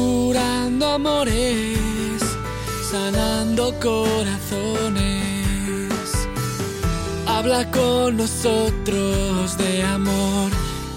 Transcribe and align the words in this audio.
curando 0.00 0.86
amores, 0.86 2.22
sanando 2.90 3.74
corazones. 3.80 5.00
Habla 7.26 7.70
con 7.70 8.16
nosotros 8.16 9.56
de 9.58 9.82
amor 9.82 10.50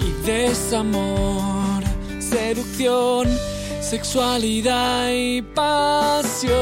y 0.07 0.09
desamor, 0.25 1.83
seducción, 2.19 3.27
sexualidad 3.81 5.09
y 5.11 5.41
pasión. 5.41 6.53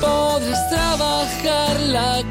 Podrás 0.00 0.62
trabajar 0.70 1.80
la 1.96 2.22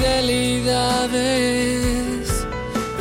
infidelidades 0.00 2.46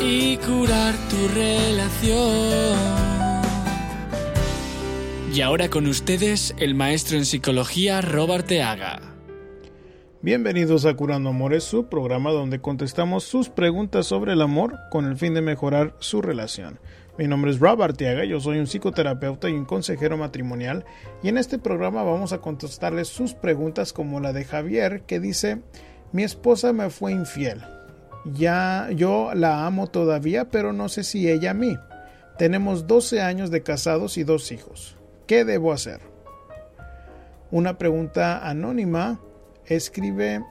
y 0.01 0.37
curar 0.37 0.95
tu 1.09 1.27
relación. 1.33 2.77
Y 5.33 5.41
ahora 5.41 5.69
con 5.69 5.87
ustedes 5.87 6.53
el 6.57 6.75
maestro 6.75 7.17
en 7.17 7.25
psicología 7.25 8.01
Robert 8.01 8.45
Teaga. 8.47 8.99
Bienvenidos 10.21 10.85
a 10.85 10.93
Curando 10.95 11.29
Amores, 11.29 11.63
su 11.63 11.85
programa 11.85 12.31
donde 12.31 12.59
contestamos 12.59 13.23
sus 13.23 13.47
preguntas 13.47 14.05
sobre 14.05 14.33
el 14.33 14.41
amor 14.41 14.77
con 14.91 15.05
el 15.05 15.15
fin 15.15 15.33
de 15.33 15.39
mejorar 15.41 15.95
su 15.99 16.21
relación. 16.21 16.79
Mi 17.17 17.25
nombre 17.27 17.51
es 17.51 17.59
Robert 17.59 17.91
Arteaga, 17.91 18.25
yo 18.25 18.41
soy 18.41 18.59
un 18.59 18.67
psicoterapeuta 18.67 19.49
y 19.49 19.53
un 19.53 19.63
consejero 19.65 20.17
matrimonial 20.17 20.83
y 21.23 21.29
en 21.29 21.37
este 21.37 21.59
programa 21.59 22.03
vamos 22.03 22.33
a 22.33 22.39
contestarles 22.39 23.07
sus 23.07 23.33
preguntas 23.33 23.93
como 23.93 24.19
la 24.19 24.33
de 24.33 24.43
Javier 24.43 25.01
que 25.01 25.21
dice, 25.21 25.61
mi 26.11 26.23
esposa 26.23 26.73
me 26.73 26.89
fue 26.89 27.11
infiel. 27.11 27.61
Ya 28.25 28.89
yo 28.95 29.31
la 29.33 29.65
amo 29.65 29.87
todavía, 29.87 30.49
pero 30.49 30.73
no 30.73 30.89
sé 30.89 31.03
si 31.03 31.29
ella 31.29 31.51
a 31.51 31.53
mí. 31.53 31.77
Tenemos 32.37 32.87
12 32.87 33.21
años 33.21 33.51
de 33.51 33.63
casados 33.63 34.17
y 34.17 34.23
dos 34.23 34.51
hijos. 34.51 34.97
¿Qué 35.27 35.45
debo 35.45 35.71
hacer? 35.71 35.99
Una 37.51 37.77
pregunta 37.77 38.47
anónima 38.47 39.19
escribe, 39.65 40.43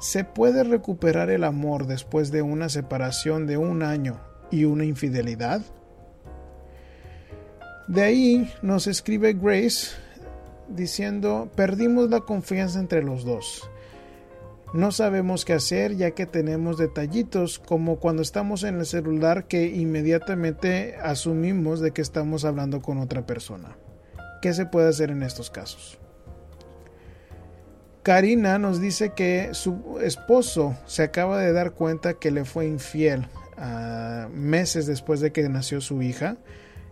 ¿se 0.00 0.24
puede 0.24 0.64
recuperar 0.64 1.30
el 1.30 1.44
amor 1.44 1.86
después 1.86 2.30
de 2.30 2.42
una 2.42 2.68
separación 2.68 3.46
de 3.46 3.56
un 3.56 3.82
año 3.82 4.20
y 4.50 4.64
una 4.64 4.84
infidelidad? 4.84 5.62
De 7.88 8.02
ahí 8.02 8.52
nos 8.62 8.86
escribe 8.86 9.32
Grace 9.32 9.96
diciendo, 10.68 11.50
perdimos 11.54 12.10
la 12.10 12.20
confianza 12.20 12.78
entre 12.78 13.02
los 13.02 13.24
dos. 13.24 13.68
No 14.74 14.92
sabemos 14.92 15.46
qué 15.46 15.54
hacer 15.54 15.96
ya 15.96 16.10
que 16.10 16.26
tenemos 16.26 16.76
detallitos 16.76 17.58
como 17.58 17.98
cuando 17.98 18.20
estamos 18.20 18.64
en 18.64 18.78
el 18.78 18.86
celular 18.86 19.46
que 19.48 19.66
inmediatamente 19.66 20.96
asumimos 21.02 21.80
de 21.80 21.92
que 21.92 22.02
estamos 22.02 22.44
hablando 22.44 22.82
con 22.82 22.98
otra 22.98 23.24
persona. 23.24 23.78
¿Qué 24.42 24.52
se 24.52 24.66
puede 24.66 24.88
hacer 24.88 25.10
en 25.10 25.22
estos 25.22 25.50
casos? 25.50 25.98
Karina 28.02 28.58
nos 28.58 28.80
dice 28.80 29.12
que 29.14 29.50
su 29.52 29.98
esposo 30.02 30.76
se 30.86 31.02
acaba 31.02 31.38
de 31.38 31.52
dar 31.52 31.72
cuenta 31.72 32.14
que 32.14 32.30
le 32.30 32.44
fue 32.44 32.66
infiel 32.66 33.26
uh, 33.56 34.28
meses 34.30 34.86
después 34.86 35.20
de 35.20 35.32
que 35.32 35.48
nació 35.48 35.80
su 35.80 36.02
hija. 36.02 36.36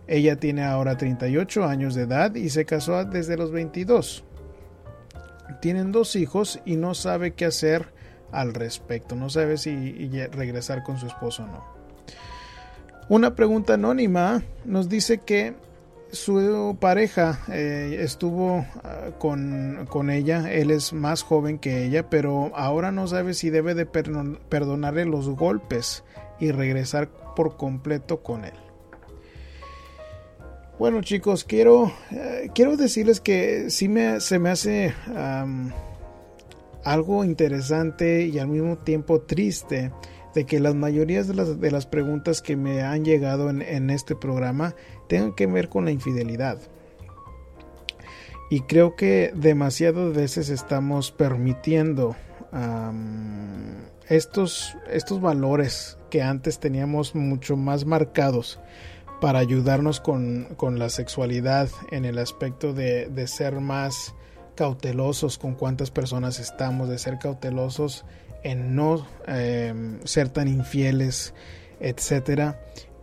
Ella 0.07 0.37
tiene 0.37 0.63
ahora 0.63 0.97
38 0.97 1.63
años 1.63 1.95
de 1.95 2.03
edad 2.03 2.33
y 2.35 2.49
se 2.49 2.65
casó 2.65 3.03
desde 3.05 3.37
los 3.37 3.51
22. 3.51 4.26
Tienen 5.61 5.91
dos 5.91 6.15
hijos 6.15 6.59
y 6.65 6.75
no 6.75 6.93
sabe 6.93 7.31
qué 7.33 7.45
hacer 7.45 7.93
al 8.31 8.53
respecto. 8.53 9.15
No 9.15 9.29
sabe 9.29 9.57
si 9.57 10.09
regresar 10.31 10.83
con 10.83 10.97
su 10.97 11.07
esposo 11.07 11.43
o 11.43 11.47
no. 11.47 11.77
Una 13.09 13.35
pregunta 13.35 13.75
anónima 13.75 14.43
nos 14.65 14.89
dice 14.89 15.19
que 15.19 15.55
su 16.11 16.77
pareja 16.79 17.39
eh, 17.49 17.99
estuvo 17.99 18.65
ah, 18.83 19.11
con, 19.17 20.09
ella, 20.09 20.51
él 20.51 20.71
es 20.71 20.93
más 20.93 21.23
joven 21.23 21.59
que 21.59 21.85
ella, 21.85 22.09
pero 22.09 22.51
ahora 22.55 22.91
no 22.91 23.07
sabe 23.07 23.33
si 23.33 23.49
debe 23.49 23.75
de 23.75 23.85
perdonarle 23.85 25.05
los 25.05 25.29
golpes 25.29 26.03
y 26.39 26.51
regresar 26.51 27.09
por 27.35 27.57
completo 27.57 28.23
con 28.23 28.45
él. 28.45 28.66
Bueno 30.79 31.01
chicos, 31.01 31.43
quiero, 31.43 31.91
eh, 32.11 32.51
quiero 32.53 32.77
decirles 32.77 33.19
que 33.19 33.71
sí 33.71 33.89
me, 33.89 34.19
se 34.19 34.37
me 34.37 34.51
hace 34.51 34.93
algo 36.83 37.23
interesante 37.23 38.27
y 38.27 38.37
al 38.37 38.47
mismo 38.47 38.77
tiempo 38.77 39.21
triste 39.21 39.91
de 40.35 40.45
que 40.45 40.59
las 40.59 40.75
mayorías 40.75 41.27
de 41.27 41.33
las, 41.33 41.59
de 41.59 41.71
las 41.71 41.87
preguntas 41.87 42.43
que 42.43 42.55
me 42.55 42.83
han 42.83 43.03
llegado 43.03 43.49
en, 43.49 43.63
en 43.63 43.89
este 43.89 44.15
programa 44.15 44.75
tengan 45.09 45.33
que 45.33 45.47
ver 45.47 45.67
con 45.67 45.83
la 45.83 45.89
infidelidad. 45.89 46.59
Y 48.51 48.61
creo 48.61 48.95
que 48.95 49.31
demasiadas 49.35 50.13
veces 50.13 50.49
estamos 50.49 51.11
permitiendo 51.11 52.15
estos, 54.07 54.77
estos 54.91 55.21
valores 55.21 55.97
que 56.11 56.21
antes 56.21 56.59
teníamos 56.59 57.15
mucho 57.15 57.57
más 57.57 57.85
marcados 57.85 58.59
para 59.19 59.39
ayudarnos 59.39 59.99
con, 59.99 60.47
la 60.77 60.89
sexualidad 60.89 61.69
en 61.91 62.05
el 62.05 62.17
aspecto 62.17 62.73
de, 62.73 63.07
de, 63.07 63.27
ser 63.27 63.59
más 63.59 64.15
cautelosos 64.55 65.37
con 65.37 65.55
cuántas 65.55 65.91
personas 65.91 66.39
estamos, 66.39 66.89
de 66.89 66.97
ser 66.97 67.19
cautelosos 67.19 68.05
en 68.43 68.75
no 68.75 69.05
em, 69.27 69.99
ser 70.03 70.29
tan 70.29 70.47
infieles, 70.47 71.33
etcétera 71.79 72.59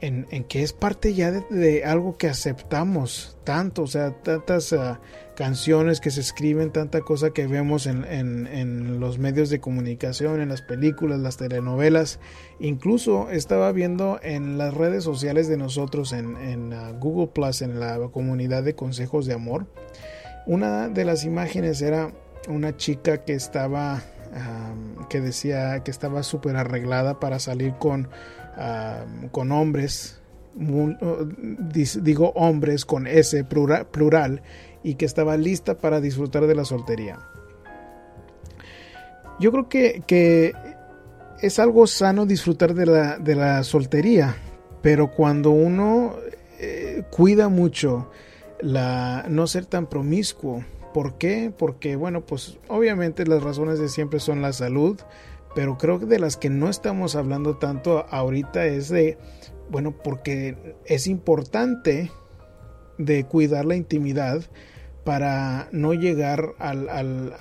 en, 0.06 0.44
que 0.44 0.62
es 0.62 0.72
parte 0.72 1.14
ya 1.14 1.30
de, 1.30 1.84
algo 1.84 2.16
que 2.16 2.28
aceptamos 2.28 3.36
tanto, 3.44 3.82
o 3.82 3.86
sea, 3.86 4.10
tantas 4.22 4.72
ah, 4.72 5.00
canciones 5.34 6.00
que 6.00 6.10
se 6.10 6.20
escriben, 6.20 6.70
tanta 6.70 7.00
cosa 7.00 7.30
que 7.30 7.46
vemos 7.46 7.86
en, 7.86 8.04
en, 8.04 9.00
los 9.00 9.18
medios 9.18 9.50
de 9.50 9.60
comunicación, 9.60 10.40
en 10.40 10.48
las 10.48 10.62
películas, 10.62 11.20
las 11.20 11.36
telenovelas, 11.36 12.20
incluso 12.60 13.30
estaba 13.30 13.72
viendo 13.72 14.18
en 14.22 14.58
las 14.58 14.74
redes 14.74 15.04
sociales 15.04 15.48
de 15.48 15.56
nosotros, 15.56 16.12
en, 16.12 16.72
ah, 16.72 16.92
Google 16.92 17.28
Plus, 17.28 17.62
en 17.62 17.80
la 17.80 17.98
comunidad 18.12 18.62
de 18.62 18.74
consejos 18.74 19.26
de 19.26 19.34
amor, 19.34 19.66
una 20.46 20.88
de 20.88 21.04
las 21.04 21.24
imágenes 21.24 21.82
era 21.82 22.12
una 22.48 22.76
chica 22.76 23.24
que 23.24 23.32
estaba, 23.32 24.02
que 25.08 25.20
decía 25.20 25.82
que 25.82 25.90
estaba 25.90 26.22
súper 26.22 26.56
arreglada 26.56 27.18
para 27.18 27.38
salir 27.38 27.74
con 27.78 28.08
con 29.30 29.52
hombres, 29.52 30.20
digo 30.54 32.32
hombres 32.34 32.84
con 32.84 33.06
S 33.06 33.44
plural, 33.44 34.42
y 34.84 34.94
que 34.94 35.06
estaba 35.06 35.36
lista 35.36 35.78
para 35.78 36.00
disfrutar 36.00 36.46
de 36.46 36.54
la 36.54 36.64
soltería. 36.64 37.18
Yo 39.40 39.50
creo 39.50 39.68
que, 39.68 40.54
es 41.40 41.58
algo 41.58 41.86
sano 41.86 42.26
disfrutar 42.26 42.74
de 42.74 42.86
la, 42.86 43.18
de 43.18 43.34
la 43.34 43.64
soltería, 43.64 44.36
pero 44.82 45.10
cuando 45.10 45.50
uno 45.50 46.14
eh, 46.60 47.02
cuida 47.10 47.48
mucho 47.48 48.08
la 48.60 49.26
no 49.28 49.46
ser 49.46 49.66
tan 49.66 49.88
promiscuo, 49.88 50.64
¿por 50.94 51.18
qué? 51.18 51.52
Porque 51.56 51.96
bueno, 51.96 52.24
pues 52.24 52.58
obviamente 52.68 53.26
las 53.26 53.42
razones 53.42 53.78
de 53.78 53.88
siempre 53.88 54.20
son 54.20 54.40
la 54.40 54.52
salud, 54.52 55.00
pero 55.54 55.76
creo 55.76 55.98
que 55.98 56.06
de 56.06 56.18
las 56.18 56.36
que 56.36 56.50
no 56.50 56.68
estamos 56.68 57.16
hablando 57.16 57.56
tanto 57.56 58.06
ahorita 58.10 58.66
es 58.66 58.88
de, 58.88 59.18
bueno, 59.70 59.92
porque 59.92 60.76
es 60.86 61.06
importante 61.06 62.10
de 62.98 63.24
cuidar 63.24 63.64
la 63.64 63.76
intimidad 63.76 64.42
para 65.04 65.68
no 65.70 65.92
llegar 65.94 66.54
al, 66.58 66.88
al, 66.88 67.34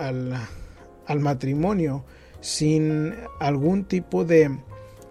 al, 1.08 1.20
matrimonio 1.20 2.04
sin 2.42 3.14
algún 3.40 3.86
tipo 3.86 4.26
de, 4.26 4.60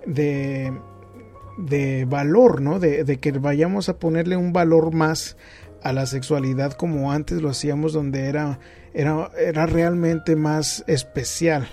de, 0.06 2.05
valor, 2.06 2.61
¿no? 2.61 2.79
De, 2.79 3.05
de, 3.05 3.19
que 3.19 3.32
vayamos 3.32 3.88
a 3.88 3.99
ponerle 3.99 4.37
un 4.37 4.53
valor 4.53 4.93
más 4.93 5.37
a 5.82 5.93
la 5.93 6.06
sexualidad 6.06 6.73
como 6.73 7.11
antes 7.11 7.41
lo 7.41 7.49
hacíamos, 7.49 7.93
donde 7.93 8.27
era, 8.27 8.61
era, 8.93 9.31
era 9.38 9.67
realmente 9.67 10.37
más 10.37 10.85
especial 10.87 11.69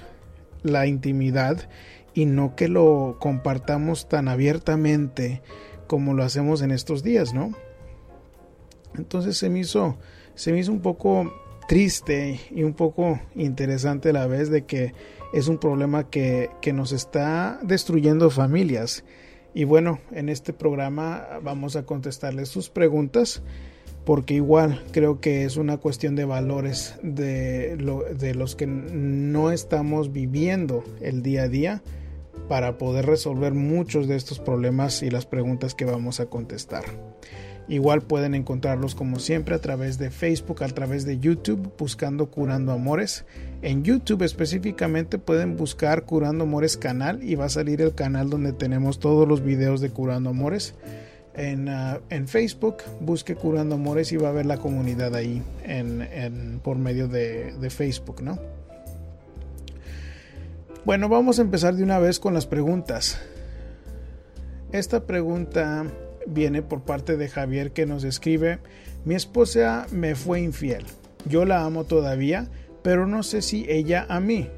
la 0.63 0.87
intimidad 0.87 1.69
y 2.13 2.25
no 2.25 2.55
que 2.55 2.67
lo 2.67 3.17
compartamos 3.19 4.09
tan 4.09 4.27
abiertamente 4.27 5.41
como 5.87 6.13
lo 6.13 6.23
hacemos 6.23 6.61
en 6.61 6.71
estos 6.71 7.03
días, 7.03 7.33
¿no? 7.33 7.53
Entonces 8.95 9.37
se 9.37 9.49
me 9.49 9.59
hizo, 9.59 9.97
se 10.35 10.51
me 10.51 10.59
hizo 10.59 10.71
un 10.71 10.81
poco 10.81 11.33
triste 11.67 12.39
y 12.51 12.63
un 12.63 12.73
poco 12.73 13.19
interesante 13.35 14.09
a 14.09 14.13
la 14.13 14.27
vez 14.27 14.49
de 14.49 14.65
que 14.65 14.93
es 15.33 15.47
un 15.47 15.59
problema 15.59 16.09
que, 16.09 16.49
que 16.61 16.73
nos 16.73 16.91
está 16.91 17.59
destruyendo 17.61 18.29
familias. 18.29 19.03
Y 19.53 19.63
bueno, 19.63 19.99
en 20.11 20.29
este 20.29 20.53
programa 20.53 21.27
vamos 21.43 21.75
a 21.75 21.85
contestarles 21.85 22.49
sus 22.49 22.69
preguntas 22.69 23.43
porque 24.05 24.33
igual 24.33 24.83
creo 24.91 25.19
que 25.19 25.43
es 25.43 25.57
una 25.57 25.77
cuestión 25.77 26.15
de 26.15 26.25
valores 26.25 26.95
de, 27.03 27.77
de 28.17 28.33
los 28.33 28.55
que 28.55 28.65
no 28.65 29.51
estamos 29.51 30.11
viviendo 30.11 30.83
el 31.01 31.21
día 31.21 31.43
a 31.43 31.47
día, 31.47 31.83
para 32.49 32.79
poder 32.79 33.05
resolver 33.05 33.53
muchos 33.53 34.07
de 34.07 34.15
estos 34.15 34.39
problemas 34.39 35.03
y 35.03 35.11
las 35.11 35.25
preguntas 35.25 35.75
que 35.75 35.85
vamos 35.85 36.19
a 36.19 36.25
contestar. 36.25 36.83
Igual 37.69 38.01
pueden 38.01 38.33
encontrarlos 38.33 38.95
como 38.95 39.19
siempre 39.19 39.53
a 39.53 39.59
través 39.59 39.99
de 39.99 40.09
Facebook, 40.09 40.63
a 40.63 40.69
través 40.69 41.05
de 41.05 41.19
YouTube, 41.19 41.71
buscando 41.77 42.31
Curando 42.31 42.71
Amores. 42.71 43.25
En 43.61 43.83
YouTube 43.83 44.23
específicamente 44.23 45.19
pueden 45.19 45.55
buscar 45.55 46.05
Curando 46.05 46.45
Amores 46.45 46.77
canal 46.77 47.21
y 47.21 47.35
va 47.35 47.45
a 47.45 47.49
salir 47.49 47.79
el 47.81 47.93
canal 47.93 48.31
donde 48.31 48.53
tenemos 48.53 48.99
todos 48.99 49.27
los 49.27 49.43
videos 49.43 49.81
de 49.81 49.91
Curando 49.91 50.31
Amores. 50.31 50.73
En, 51.35 51.69
ah, 51.69 51.99
Facebook 52.25 52.77
busque 53.01 53.35
Curando 53.35 53.75
Amores 53.75 54.11
y 54.13 54.17
va 54.17 54.29
a 54.29 54.33
ver 54.33 54.47
la 54.47 54.57
comunidad 54.57 55.13
ahí 55.13 55.43
en, 55.63 56.59
por 56.63 56.79
medio 56.79 57.07
de, 57.07 57.53
de 57.53 57.69
Facebook, 57.69 58.23
¿no? 58.23 58.39
Bueno, 60.85 61.07
vamos 61.07 61.37
a 61.37 61.43
empezar 61.43 61.75
de 61.75 61.83
una 61.83 61.99
vez 61.99 62.19
con 62.19 62.33
las 62.33 62.47
preguntas. 62.47 63.21
Esta 64.71 65.05
pregunta 65.05 65.85
viene 66.29 66.61
por 66.61 66.81
parte 66.81 67.17
de 67.17 67.27
Javier 67.27 67.71
que 67.71 67.85
nos 67.85 68.03
escribe, 68.03 68.59
mi 69.05 69.15
esposa 69.15 69.87
me 69.91 70.15
fue 70.15 70.41
infiel. 70.41 70.85
Yo 71.25 71.45
la 71.45 71.63
amo 71.63 71.83
todavía, 71.83 72.47
pero 72.81 73.07
no 73.07 73.23
sé 73.23 73.41
si 73.41 73.65
ella 73.69 74.05
a 74.09 74.19
mí. 74.19 74.49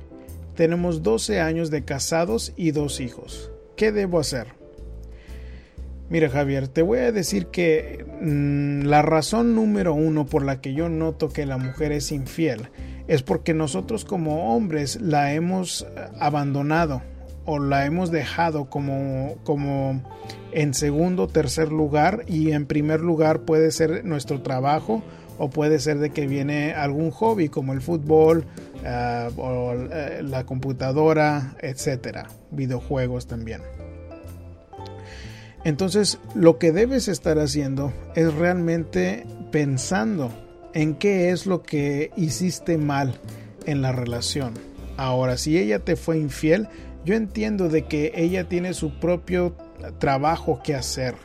Tenemos 0.56 1.02
12 1.02 1.40
años 1.40 1.72
de 1.72 1.84
casados 1.84 2.54
y 2.56 2.72
dos 2.72 3.00
hijos. 3.00 3.52
¿Qué 3.76 3.92
debo 3.92 4.20
hacer? 4.20 4.48
Mira 6.10 6.30
Javier, 6.30 6.68
te 6.68 6.82
voy 6.82 7.00
a 7.00 7.14
decir 7.14 7.48
que 7.48 8.06
mm, 8.22 8.86
la 8.86 9.02
razón 9.02 9.56
número 9.56 9.94
uno 9.94 10.26
por 10.26 10.44
la 10.44 10.60
que 10.60 10.74
yo 10.74 10.90
noto 10.90 11.30
que 11.30 11.46
la 11.46 11.58
mujer 11.58 11.94
es 11.94 12.12
infiel 12.12 12.70
es 13.08 13.24
porque 13.24 13.54
nosotros 13.54 14.04
como 14.04 14.54
hombres 14.54 15.00
la 15.00 15.34
hemos 15.34 15.88
abandonado 16.20 17.02
o 17.46 17.60
la 17.60 17.86
hemos 17.86 18.12
dejado 18.12 18.70
como, 18.70 19.36
como 19.44 20.02
en 20.52 20.74
segundo 20.74 21.28
tercer 21.28 21.72
lugar 21.72 22.24
y 22.28 22.52
en 22.52 22.66
primer 22.66 23.02
lugar 23.02 23.42
puede 23.42 23.72
ser 23.72 24.06
nuestro 24.06 24.42
trabajo 24.42 25.02
o 25.38 25.50
puede 25.50 25.80
ser 25.80 25.98
de 26.00 26.12
que 26.12 26.28
viene 26.28 26.74
algún 26.74 27.10
hobby 27.12 27.50
como 27.50 27.74
el 27.74 27.82
fútbol 27.82 28.46
ah, 28.86 29.30
o 29.38 29.74
eh, 29.74 30.22
la 30.24 30.46
computadora, 30.46 31.56
etcétera, 31.60 32.28
videojuegos 32.52 33.28
también. 33.28 33.62
Entonces, 35.64 36.20
lo 36.34 36.58
que 36.58 36.72
debes 36.72 37.08
estar 37.08 37.38
haciendo 37.40 37.94
es 38.16 38.34
realmente 38.34 39.26
pensando 39.52 40.32
en 40.74 40.96
qué 40.96 41.30
es 41.30 41.46
lo 41.46 41.62
que 41.62 42.12
hiciste 42.16 42.78
mal 42.78 43.16
en 43.66 43.82
la 43.82 43.92
relación. 43.92 44.54
Ahora, 44.98 45.38
si 45.38 45.58
ella 45.58 45.80
te 45.80 45.96
fue 45.96 46.18
infiel, 46.18 46.68
yo 47.06 47.16
entiendo 47.16 47.70
de 47.70 47.84
que 47.84 48.12
ella 48.16 48.48
tiene 48.48 48.74
su 48.74 49.00
propio 49.00 49.56
trabajo 49.98 50.62
que 50.64 50.76
hacer. 50.76 51.16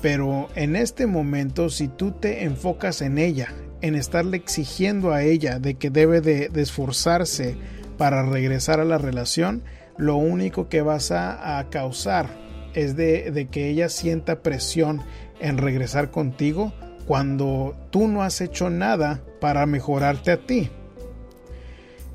Pero 0.00 0.48
en 0.56 0.76
este 0.76 1.06
momento, 1.06 1.68
si 1.70 1.88
tú 1.88 2.12
te 2.12 2.44
enfocas 2.44 3.02
en 3.02 3.18
ella, 3.18 3.54
en 3.80 3.94
estarle 3.94 4.36
exigiendo 4.36 5.12
a 5.12 5.22
ella 5.22 5.58
de 5.58 5.74
que 5.74 5.90
debe 5.90 6.20
de, 6.20 6.50
esforzarse 6.54 7.56
para 7.98 8.24
regresar 8.24 8.80
a 8.80 8.84
la 8.84 8.98
relación, 8.98 9.62
lo 9.96 10.16
único 10.16 10.68
que 10.68 10.82
vas 10.82 11.10
a, 11.12 11.66
causar 11.70 12.26
es 12.74 12.96
de, 12.96 13.30
de, 13.30 13.46
que 13.46 13.68
ella 13.68 13.88
sienta 13.88 14.42
presión 14.42 15.02
en 15.40 15.58
regresar 15.58 16.10
contigo 16.10 16.72
cuando 17.06 17.76
tú 17.90 18.08
no 18.08 18.22
has 18.22 18.40
hecho 18.40 18.70
nada 18.70 19.22
para 19.40 19.66
mejorarte 19.66 20.30
a 20.30 20.46
ti. 20.46 20.70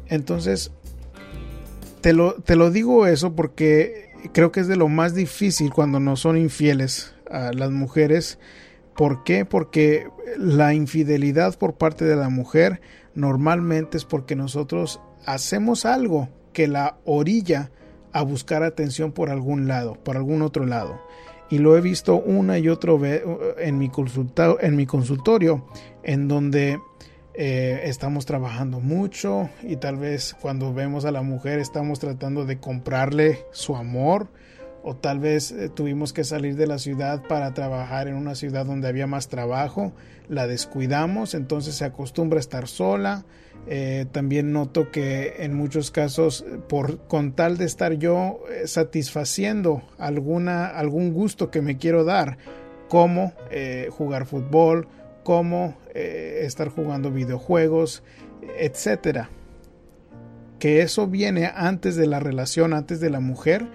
Entonces, 0.07 0.71
te 2.01 2.13
lo, 2.13 2.33
te 2.35 2.55
lo 2.55 2.71
digo 2.71 3.05
eso 3.07 3.35
porque 3.35 4.06
creo 4.33 4.51
que 4.51 4.61
es 4.61 4.67
de 4.67 4.75
lo 4.75 4.87
más 4.87 5.13
difícil 5.13 5.71
cuando 5.73 5.99
no 5.99 6.15
son 6.15 6.37
infieles 6.37 7.13
a 7.29 7.51
las 7.53 7.71
mujeres. 7.71 8.39
¿Por 8.95 9.23
qué? 9.23 9.45
Porque 9.45 10.07
la 10.37 10.73
infidelidad 10.73 11.57
por 11.57 11.75
parte 11.75 12.05
de 12.05 12.15
la 12.15 12.29
mujer 12.29 12.81
normalmente 13.13 13.97
es 13.97 14.05
porque 14.05 14.35
nosotros 14.35 15.01
hacemos 15.25 15.85
algo 15.85 16.29
que 16.53 16.67
la 16.67 16.97
orilla 17.05 17.71
a 18.13 18.23
buscar 18.23 18.63
atención 18.63 19.11
por 19.11 19.29
algún 19.29 19.67
lado, 19.67 19.95
por 20.03 20.17
algún 20.17 20.41
otro 20.41 20.65
lado. 20.65 20.99
Y 21.49 21.59
lo 21.59 21.77
he 21.77 21.81
visto 21.81 22.15
una 22.15 22.57
y 22.57 22.67
otra 22.69 22.93
vez 22.93 23.23
en 23.57 23.77
mi, 23.77 23.91
en 24.61 24.75
mi 24.75 24.85
consultorio, 24.85 25.65
en 26.03 26.27
donde 26.27 26.79
eh, 27.39 27.81
estamos 27.83 28.25
trabajando 28.25 28.79
mucho 28.79 29.51
y 29.61 29.75
tal 29.75 29.97
vez 29.97 30.35
cuando 30.41 30.73
vemos 30.73 31.05
a 31.05 31.11
la 31.11 31.21
mujer 31.21 31.59
estamos 31.59 31.99
tratando 31.99 32.45
de 32.45 32.57
comprarle 32.57 33.45
su 33.51 33.75
amor 33.75 34.27
o 34.81 34.95
tal 34.95 35.19
vez 35.19 35.51
eh, 35.51 35.69
tuvimos 35.69 36.13
que 36.13 36.23
salir 36.23 36.55
de 36.55 36.65
la 36.65 36.79
ciudad 36.79 37.21
para 37.27 37.53
trabajar 37.53 38.07
en 38.07 38.15
una 38.15 38.33
ciudad 38.33 38.65
donde 38.65 38.87
había 38.87 39.05
más 39.05 39.27
trabajo, 39.27 39.93
la 40.27 40.47
descuidamos, 40.47 41.35
entonces 41.35 41.75
se 41.75 41.85
acostumbra 41.85 42.37
a 42.37 42.39
estar 42.39 42.67
sola. 42.67 43.23
Eh, 43.67 44.07
también 44.11 44.51
noto 44.51 44.89
que 44.89 45.35
en 45.37 45.53
muchos 45.53 45.91
casos, 45.91 46.43
por 46.67 47.05
con 47.05 47.33
tal 47.33 47.57
de 47.57 47.65
estar 47.65 47.93
yo 47.93 48.39
satisfaciendo 48.65 49.83
alguna, 49.99 50.65
algún 50.65 51.13
gusto 51.13 51.51
que 51.51 51.61
me 51.61 51.77
quiero 51.77 52.03
dar, 52.03 52.39
como 52.87 53.33
jugar 53.91 54.25
fútbol, 54.25 54.87
como 55.27 55.75
eh, 55.99 56.45
estar 56.45 56.69
jugando 56.69 57.11
videojuegos, 57.11 58.03
etcétera. 58.59 59.31
Que 60.59 60.81
eso 60.83 61.07
viene 61.07 61.51
antes 61.55 61.95
de 61.95 62.05
la 62.05 62.19
relación, 62.19 62.73
antes 62.73 62.99
de 62.99 63.09
la 63.09 63.19
mujer. 63.19 63.67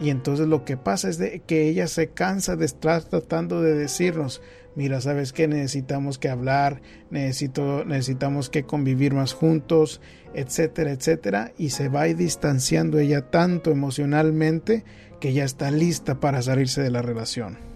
Y 0.00 0.10
entonces 0.10 0.46
lo 0.46 0.64
que 0.64 0.76
pasa 0.76 1.08
es 1.08 1.18
de 1.18 1.40
que 1.40 1.68
ella 1.68 1.88
se 1.88 2.10
cansa 2.10 2.54
de 2.54 2.66
estar 2.66 3.02
tratando 3.02 3.62
de 3.62 3.74
decirnos, 3.74 4.42
mira, 4.76 5.00
sabes 5.00 5.32
que 5.32 5.48
necesitamos 5.48 6.18
que 6.18 6.28
hablar, 6.28 6.82
necesito, 7.10 7.84
necesitamos 7.84 8.48
que 8.48 8.62
convivir 8.62 9.12
más 9.12 9.32
juntos, 9.32 10.00
etcétera, 10.34 10.92
etcétera, 10.92 11.52
y 11.58 11.70
se 11.70 11.88
va 11.88 12.04
distanciando 12.04 13.00
ella 13.00 13.28
tanto 13.28 13.72
emocionalmente 13.72 14.84
que 15.18 15.32
ya 15.32 15.42
está 15.42 15.72
lista 15.72 16.20
para 16.20 16.42
salirse 16.42 16.80
de 16.80 16.90
la 16.90 17.02
relación. 17.02 17.69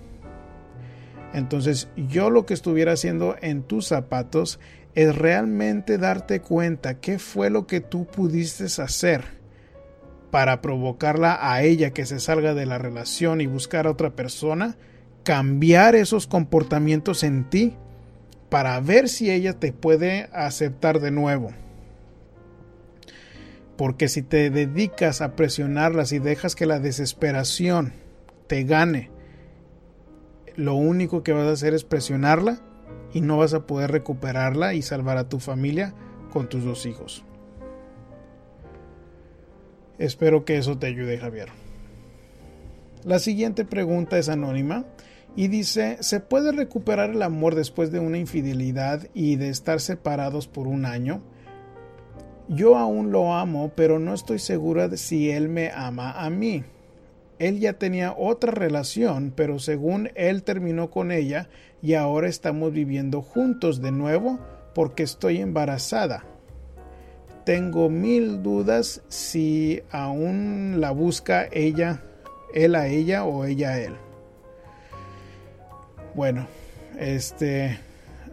Entonces 1.35 1.89
yo 1.97 2.31
lo 2.31 2.47
que 2.47 2.55
estuviera 2.55 2.93
haciendo 2.93 3.37
en 3.43 3.65
tus 3.65 3.89
zapatos 3.89 4.61
es 4.95 5.15
realmente 5.17 5.99
darte 5.99 6.41
cuenta 6.41 7.01
qué 7.01 7.19
fue 7.19 7.51
lo 7.51 7.67
que 7.67 7.81
tú 7.81 8.07
pudiste 8.07 8.65
hacer 8.65 9.25
para 10.31 10.63
provocarla 10.63 11.37
a 11.41 11.63
ella 11.63 11.91
que 11.91 12.07
se 12.07 12.21
salga 12.21 12.55
de 12.55 12.67
la 12.67 12.79
relación 12.79 13.41
y 13.41 13.47
buscar 13.47 13.89
a 13.89 13.91
otra 13.91 14.11
persona, 14.11 14.77
cambiar 15.25 15.97
esos 15.97 16.29
comportamientos 16.29 17.25
en 17.25 17.51
ti 17.51 17.77
para 18.49 18.79
ver 18.79 19.09
si 19.09 19.31
ella 19.33 19.55
te 19.55 19.73
puede 19.73 20.29
aceptar 20.33 21.01
de 21.01 21.11
nuevo. 21.11 21.51
Porque 23.77 24.07
si 24.07 24.23
te 24.23 24.51
dedicas 24.51 25.21
a 25.21 25.35
presionarla, 25.35 26.05
si 26.05 26.21
dejas 26.21 26.55
que 26.55 26.67
la 26.67 26.79
desesperación 26.79 27.93
te 28.47 28.63
gane 28.63 29.11
lo 30.57 30.75
único 30.75 31.23
que 31.23 31.33
vas 31.33 31.47
a 31.47 31.53
hacer 31.53 31.75
es 31.75 31.85
presionarla 31.85 32.61
y 33.13 33.21
no 33.21 33.39
vas 33.39 33.55
a 33.55 33.67
poder 33.67 33.91
recuperarla 33.91 34.75
y 34.75 34.83
salvar 34.83 35.19
a 35.19 35.29
tu 35.29 35.41
familia 35.41 35.95
con 36.33 36.49
tus 36.49 36.65
dos 36.65 36.87
hijos. 36.87 37.25
Espero 39.99 40.45
que 40.45 40.57
eso 40.57 40.79
te 40.79 40.89
ayude, 40.89 41.19
Javier. 41.19 41.49
La 43.05 43.19
siguiente 43.19 43.65
pregunta 43.65 44.19
es 44.19 44.29
anónima 44.29 44.85
y 45.37 45.49
dice, 45.49 45.99
¿se 46.01 46.21
puede 46.21 46.53
recuperar 46.53 47.11
el 47.11 47.23
amor 47.23 47.55
después 47.55 47.93
de 47.93 48.01
una 48.01 48.19
infidelidad 48.19 49.09
y 49.15 49.37
de 49.37 49.51
estar 49.51 49.81
separados 49.81 50.49
por 50.49 50.67
un 50.67 50.87
año? 50.87 51.23
Yo 52.49 52.77
aún 52.77 53.13
lo 53.13 53.35
amo, 53.35 53.73
pero 53.75 53.99
no 53.99 54.15
estoy 54.15 54.39
segura 54.39 54.89
de 54.89 54.97
si 54.97 55.31
él 55.31 55.49
me 55.49 55.71
ama 55.71 56.13
a 56.13 56.31
mí 56.31 56.65
él 57.49 57.61
ya 57.61 57.75
tenía 57.75 58.15
otra 58.17 58.53
relación, 58.53 59.33
pero 59.35 59.59
según 59.59 60.11
él 60.15 60.43
terminó 60.43 60.91
con 60.91 61.13
ella 61.13 61.49
y 61.83 61.95
ahora 61.95 62.29
estamos 62.29 62.73
viviendo 62.73 63.21
juntos 63.23 63.83
de 63.83 63.93
nuevo 63.93 64.39
porque 64.75 65.03
estoy 65.03 65.39
embarazada. 65.41 66.25
Tengo 67.45 67.91
mil 67.91 68.43
dudas 68.43 69.03
si 69.09 69.83
aún 69.91 70.81
la 70.81 70.93
busca 70.93 71.47
ella, 71.53 72.03
él 72.55 72.75
a 72.75 72.87
ella 72.87 73.25
o 73.25 73.45
ella 73.45 73.71
a 73.71 73.81
él. 73.81 73.95
Bueno, 76.15 76.47
este, 76.99 77.79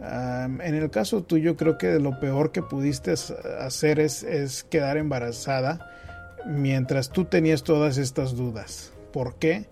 en 0.00 0.74
el 0.74 0.90
caso 0.90 1.22
tuyo 1.22 1.56
creo 1.56 1.76
que 1.76 1.98
lo 1.98 2.18
peor 2.18 2.52
que 2.52 2.62
pudiste 2.62 3.14
hacer 3.60 4.00
es, 4.00 4.22
es 4.22 4.64
quedar 4.64 4.96
embarazada 4.96 5.90
mientras 6.46 7.10
tú 7.10 7.26
tenías 7.26 7.62
todas 7.62 7.98
estas 7.98 8.34
dudas. 8.34 8.91
¿Por 9.12 9.36
qué? 9.36 9.68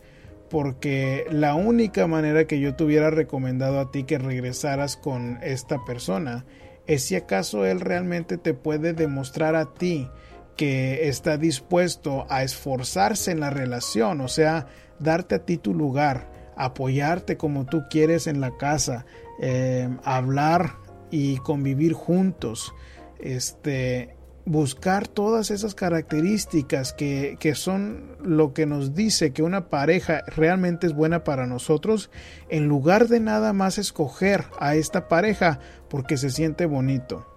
Porque 0.48 1.26
la 1.30 1.54
única 1.54 2.06
manera 2.06 2.46
que 2.46 2.60
yo 2.60 2.74
te 2.74 2.84
hubiera 2.84 3.10
recomendado 3.10 3.80
a 3.80 3.90
ti 3.90 4.04
que 4.04 4.18
regresaras 4.18 4.96
con 4.96 5.38
esta 5.42 5.84
persona 5.84 6.44
es 6.86 7.04
si 7.04 7.16
acaso 7.16 7.64
él 7.64 7.80
realmente 7.80 8.36
te 8.36 8.52
puede 8.52 8.92
demostrar 8.92 9.54
a 9.54 9.74
ti 9.74 10.08
que 10.56 11.08
está 11.08 11.36
dispuesto 11.36 12.26
a 12.28 12.42
esforzarse 12.42 13.30
en 13.30 13.40
la 13.40 13.50
relación, 13.50 14.20
o 14.20 14.28
sea, 14.28 14.66
darte 14.98 15.36
a 15.36 15.46
ti 15.46 15.56
tu 15.56 15.72
lugar, 15.72 16.30
apoyarte 16.56 17.36
como 17.36 17.64
tú 17.64 17.84
quieres 17.88 18.26
en 18.26 18.40
la 18.40 18.56
casa, 18.58 19.06
eh, 19.40 19.88
hablar 20.04 20.74
y 21.10 21.38
convivir 21.38 21.94
juntos, 21.94 22.74
este, 23.18 24.16
buscar 24.50 25.06
todas 25.06 25.52
esas 25.52 25.76
características 25.76 26.92
que, 26.92 27.36
que, 27.38 27.54
son 27.54 28.16
lo 28.20 28.52
que 28.52 28.66
nos 28.66 28.96
dice 28.96 29.32
que 29.32 29.44
una 29.44 29.68
pareja 29.68 30.24
realmente 30.26 30.88
es 30.88 30.92
buena 30.92 31.22
para 31.22 31.46
nosotros, 31.46 32.10
en 32.48 32.66
lugar 32.66 33.06
de 33.06 33.20
nada 33.20 33.52
más 33.52 33.78
escoger 33.78 34.46
a 34.58 34.74
esta 34.74 35.06
pareja 35.06 35.60
porque 35.88 36.16
se 36.16 36.30
siente 36.30 36.66
bonito. 36.66 37.28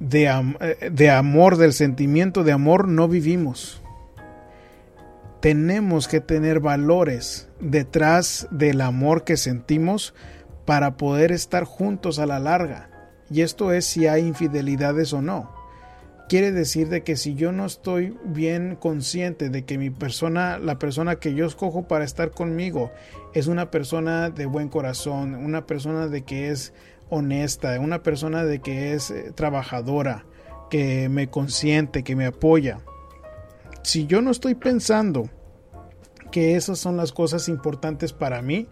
De, 0.00 0.24
eh, 0.24 0.90
de 0.90 1.10
amor, 1.10 1.58
del 1.58 1.74
sentimiento 1.74 2.42
de 2.42 2.52
amor 2.52 2.88
no 2.88 3.06
vivimos. 3.06 3.82
Tenemos 5.40 6.08
que 6.08 6.20
tener 6.20 6.60
valores 6.60 7.50
detrás 7.60 8.48
del 8.50 8.80
amor 8.80 9.24
que 9.24 9.36
sentimos 9.36 10.14
para 10.64 10.96
poder 10.96 11.32
estar 11.32 11.64
juntos 11.64 12.18
a 12.18 12.24
la 12.24 12.38
larga. 12.38 12.95
Y 13.30 13.40
esto 13.40 13.72
es 13.72 13.86
si 13.86 14.06
hay 14.06 14.22
infidelidades 14.22 15.12
o 15.12 15.22
no. 15.22 15.50
Quiere 16.28 16.50
decir 16.50 16.88
de 16.88 17.04
que 17.04 17.16
si 17.16 17.34
yo 17.34 17.52
no 17.52 17.66
estoy 17.66 18.16
bien 18.24 18.76
consciente 18.76 19.48
de 19.48 19.64
que 19.64 19.78
mi 19.78 19.90
persona, 19.90 20.58
la 20.58 20.78
persona 20.78 21.16
que 21.16 21.34
yo 21.34 21.46
escojo 21.46 21.86
para 21.86 22.04
estar 22.04 22.32
conmigo, 22.32 22.90
es 23.32 23.46
una 23.46 23.70
persona 23.70 24.30
de 24.30 24.46
buen 24.46 24.68
corazón, 24.68 25.36
una 25.36 25.66
persona 25.66 26.08
de 26.08 26.22
que 26.22 26.50
es 26.50 26.72
honesta, 27.10 27.78
una 27.78 28.02
persona 28.02 28.44
de 28.44 28.60
que 28.60 28.92
es 28.92 29.12
eh, 29.12 29.32
trabajadora, 29.36 30.24
que 30.68 31.08
me 31.08 31.28
consiente, 31.28 32.02
que 32.02 32.16
me 32.16 32.26
apoya. 32.26 32.80
Si 33.82 34.06
yo 34.06 34.20
no 34.20 34.32
estoy 34.32 34.56
pensando 34.56 35.30
que 36.32 36.56
esas 36.56 36.80
son 36.80 36.96
las 36.96 37.12
cosas 37.12 37.48
importantes 37.48 38.12
para 38.12 38.42
mí, 38.42 38.66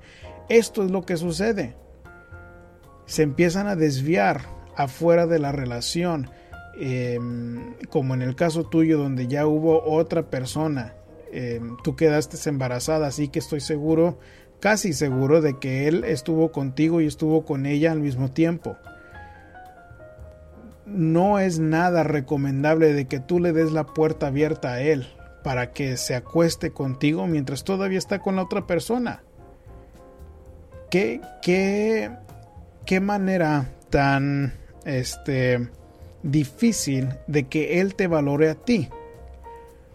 esto 0.49 0.82
es 0.82 0.90
lo 0.90 1.02
que 1.02 1.16
sucede 1.16 1.76
se 3.06 3.23
empiezan 3.23 3.66
a 3.66 3.76
desviar 3.76 4.42
afuera 4.76 5.26
de 5.26 5.38
la 5.38 5.52
relación, 5.52 6.30
em, 6.78 7.75
como 7.90 8.14
en 8.14 8.23
el 8.23 8.34
caso 8.34 8.64
tuyo 8.64 8.99
donde 8.99 9.26
ya 9.26 9.46
hubo 9.46 9.84
otra 9.84 10.30
persona, 10.30 10.94
em, 11.32 11.76
tú 11.82 11.96
quedaste 11.96 12.37
embarazada, 12.49 13.06
así 13.06 13.28
que 13.28 13.38
estoy 13.38 13.61
seguro, 13.61 14.18
casi 14.61 14.92
seguro 14.92 15.40
de 15.40 15.58
que 15.58 15.88
él 15.88 16.04
estuvo 16.04 16.50
contigo 16.50 17.00
y 17.00 17.06
estuvo 17.06 17.44
con 17.44 17.66
ella 17.66 17.92
al 17.92 18.00
mismo 18.00 18.30
tiempo. 18.30 18.76
No 20.87 21.38
es 21.38 21.58
nada 21.58 22.02
recomendable 22.02 22.92
de 22.92 23.06
que 23.06 23.20
tú 23.20 23.40
le 23.40 23.52
des 23.52 23.73
la 23.73 23.84
puerta 23.84 24.28
abierta 24.28 24.73
a 24.73 24.80
él 24.80 25.06
para 25.42 25.73
que 25.73 25.96
se 25.96 26.14
acueste 26.14 26.70
contigo 26.70 27.26
mientras 27.26 27.64
todavía 27.64 27.99
está 27.99 28.18
con 28.20 28.37
la 28.37 28.42
otra 28.42 28.66
persona. 28.66 29.23
¿Qué, 30.90 31.20
qué 31.42 32.11
qué 32.85 33.00
manera 33.00 33.71
tan 33.91 34.55
este 34.85 35.69
difícil 36.23 37.09
de 37.26 37.45
que 37.45 37.81
él 37.81 37.95
te 37.95 38.07
valore 38.07 38.50
a 38.50 38.55
ti. 38.55 38.88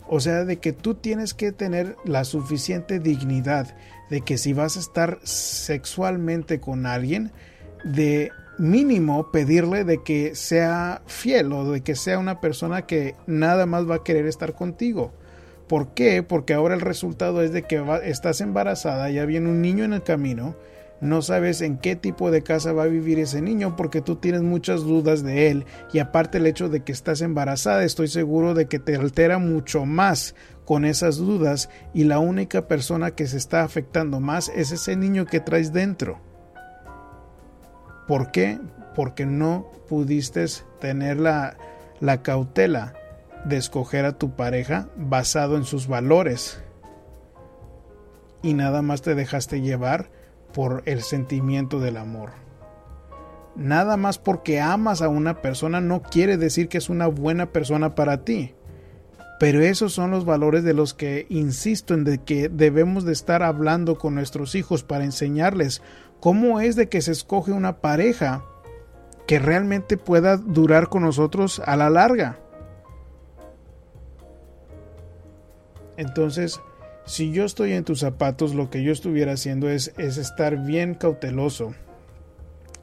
O 0.07 0.19
sea, 0.19 0.43
de 0.43 0.57
que 0.57 0.73
tú 0.73 0.95
tienes 0.95 1.33
que 1.33 1.51
tener 1.51 1.95
la 2.03 2.23
suficiente 2.23 2.99
dignidad 2.99 3.75
de 4.09 4.21
que 4.21 4.37
si 4.37 4.53
vas 4.53 4.75
a 4.75 4.79
estar 4.79 5.19
sexualmente 5.23 6.59
con 6.59 6.85
alguien, 6.85 7.31
de 7.83 8.31
mínimo 8.57 9.31
pedirle 9.31 9.85
de 9.85 10.03
que 10.03 10.35
sea 10.35 11.01
fiel 11.07 11.53
o 11.53 11.71
de 11.71 11.81
que 11.81 11.95
sea 11.95 12.19
una 12.19 12.41
persona 12.41 12.85
que 12.85 13.15
nada 13.25 13.65
más 13.65 13.89
va 13.89 13.95
a 13.95 14.03
querer 14.03 14.25
estar 14.25 14.53
contigo. 14.53 15.13
¿Por 15.67 15.93
qué? 15.93 16.23
Porque 16.23 16.53
ahora 16.53 16.73
el 16.73 16.81
resultado 16.81 17.41
es 17.41 17.53
de 17.53 17.63
que 17.63 17.81
estás 18.03 18.41
embarazada, 18.41 19.09
ya 19.11 19.25
viene 19.25 19.49
un 19.49 19.61
niño 19.61 19.83
en 19.83 19.93
el 19.93 20.03
camino, 20.03 20.55
no 21.01 21.21
sabes 21.21 21.61
en 21.61 21.77
qué 21.77 21.95
tipo 21.95 22.29
de 22.29 22.43
casa 22.43 22.73
va 22.73 22.83
a 22.83 22.87
vivir 22.87 23.19
ese 23.19 23.41
niño 23.41 23.75
porque 23.75 24.01
tú 24.01 24.17
tienes 24.17 24.41
muchas 24.41 24.81
dudas 24.81 25.23
de 25.23 25.49
él 25.49 25.65
y 25.93 25.99
aparte 25.99 26.39
el 26.39 26.45
hecho 26.45 26.67
de 26.69 26.81
que 26.81 26.91
estás 26.91 27.21
embarazada 27.21 27.83
estoy 27.83 28.07
seguro 28.07 28.53
de 28.53 28.67
que 28.67 28.79
te 28.79 28.95
altera 28.95 29.37
mucho 29.37 29.85
más 29.85 30.35
con 30.65 30.85
esas 30.85 31.17
dudas 31.17 31.69
y 31.93 32.03
la 32.03 32.19
única 32.19 32.67
persona 32.67 33.11
que 33.11 33.27
se 33.27 33.37
está 33.37 33.63
afectando 33.63 34.19
más 34.19 34.49
es 34.49 34.71
ese 34.71 34.95
niño 34.95 35.25
que 35.25 35.39
traes 35.39 35.73
dentro. 35.73 36.19
¿Por 38.07 38.31
qué? 38.31 38.59
Porque 38.95 39.25
no 39.25 39.71
pudiste 39.87 40.45
tener 40.79 41.19
la, 41.19 41.57
la 41.99 42.21
cautela 42.21 42.93
de 43.45 43.57
escoger 43.57 44.05
a 44.05 44.17
tu 44.17 44.35
pareja 44.35 44.89
basado 44.95 45.55
en 45.55 45.63
sus 45.63 45.87
valores 45.87 46.61
y 48.41 48.53
nada 48.53 48.81
más 48.81 49.01
te 49.01 49.15
dejaste 49.15 49.61
llevar 49.61 50.09
por 50.53 50.83
el 50.85 51.01
sentimiento 51.01 51.79
del 51.79 51.97
amor. 51.97 52.31
Nada 53.55 53.97
más 53.97 54.17
porque 54.17 54.61
amas 54.61 55.01
a 55.01 55.09
una 55.09 55.41
persona 55.41 55.81
no 55.81 56.01
quiere 56.01 56.37
decir 56.37 56.69
que 56.69 56.77
es 56.77 56.89
una 56.89 57.07
buena 57.07 57.47
persona 57.47 57.95
para 57.95 58.23
ti. 58.23 58.55
Pero 59.39 59.61
esos 59.61 59.93
son 59.93 60.11
los 60.11 60.25
valores 60.25 60.63
de 60.63 60.73
los 60.73 60.93
que 60.93 61.25
insisto 61.29 61.93
en 61.93 62.05
que 62.19 62.49
debemos 62.49 63.05
de 63.05 63.13
estar 63.13 63.41
hablando 63.41 63.97
con 63.97 64.15
nuestros 64.15 64.53
hijos 64.55 64.83
para 64.83 65.05
enseñarles 65.05 65.81
cómo 66.19 66.59
es 66.59 66.75
de 66.75 66.89
que 66.89 67.01
se 67.01 67.11
escoge 67.13 67.51
una 67.51 67.77
pareja 67.77 68.43
que 69.27 69.39
realmente 69.39 69.95
pueda 69.95 70.37
durar 70.37 70.89
con 70.89 71.03
nosotros 71.03 71.61
a 71.65 71.75
la 71.77 71.89
larga. 71.89 72.39
Entonces, 75.97 76.59
si 77.09 77.31
yo 77.31 77.43
estoy 77.43 77.73
en 77.73 77.85
tus 77.85 78.01
zapatos, 78.01 78.53
lo 78.53 78.69
que 78.69 78.83
yo 78.83 78.91
estuviera 78.91 79.33
haciendo 79.33 79.67
es, 79.67 79.93
es 79.97 80.17
estar 80.17 80.63
bien 80.63 80.93
cauteloso 80.93 81.73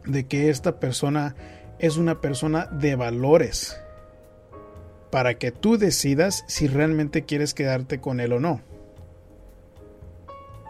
de 0.05 0.27
que 0.27 0.51
esta 0.51 0.81
persona 0.81 1.37
es 1.79 1.97
una 1.97 2.21
persona 2.21 2.67
de 2.67 2.97
valores 2.97 3.81
para 5.13 5.39
que 5.39 5.53
tú 5.53 5.79
decidas 5.79 6.43
si 6.49 6.67
realmente 6.67 7.23
quieres 7.23 7.55
quedarte 7.55 8.01
con 8.01 8.19
él 8.19 8.33
o 8.33 8.41
no. 8.41 8.63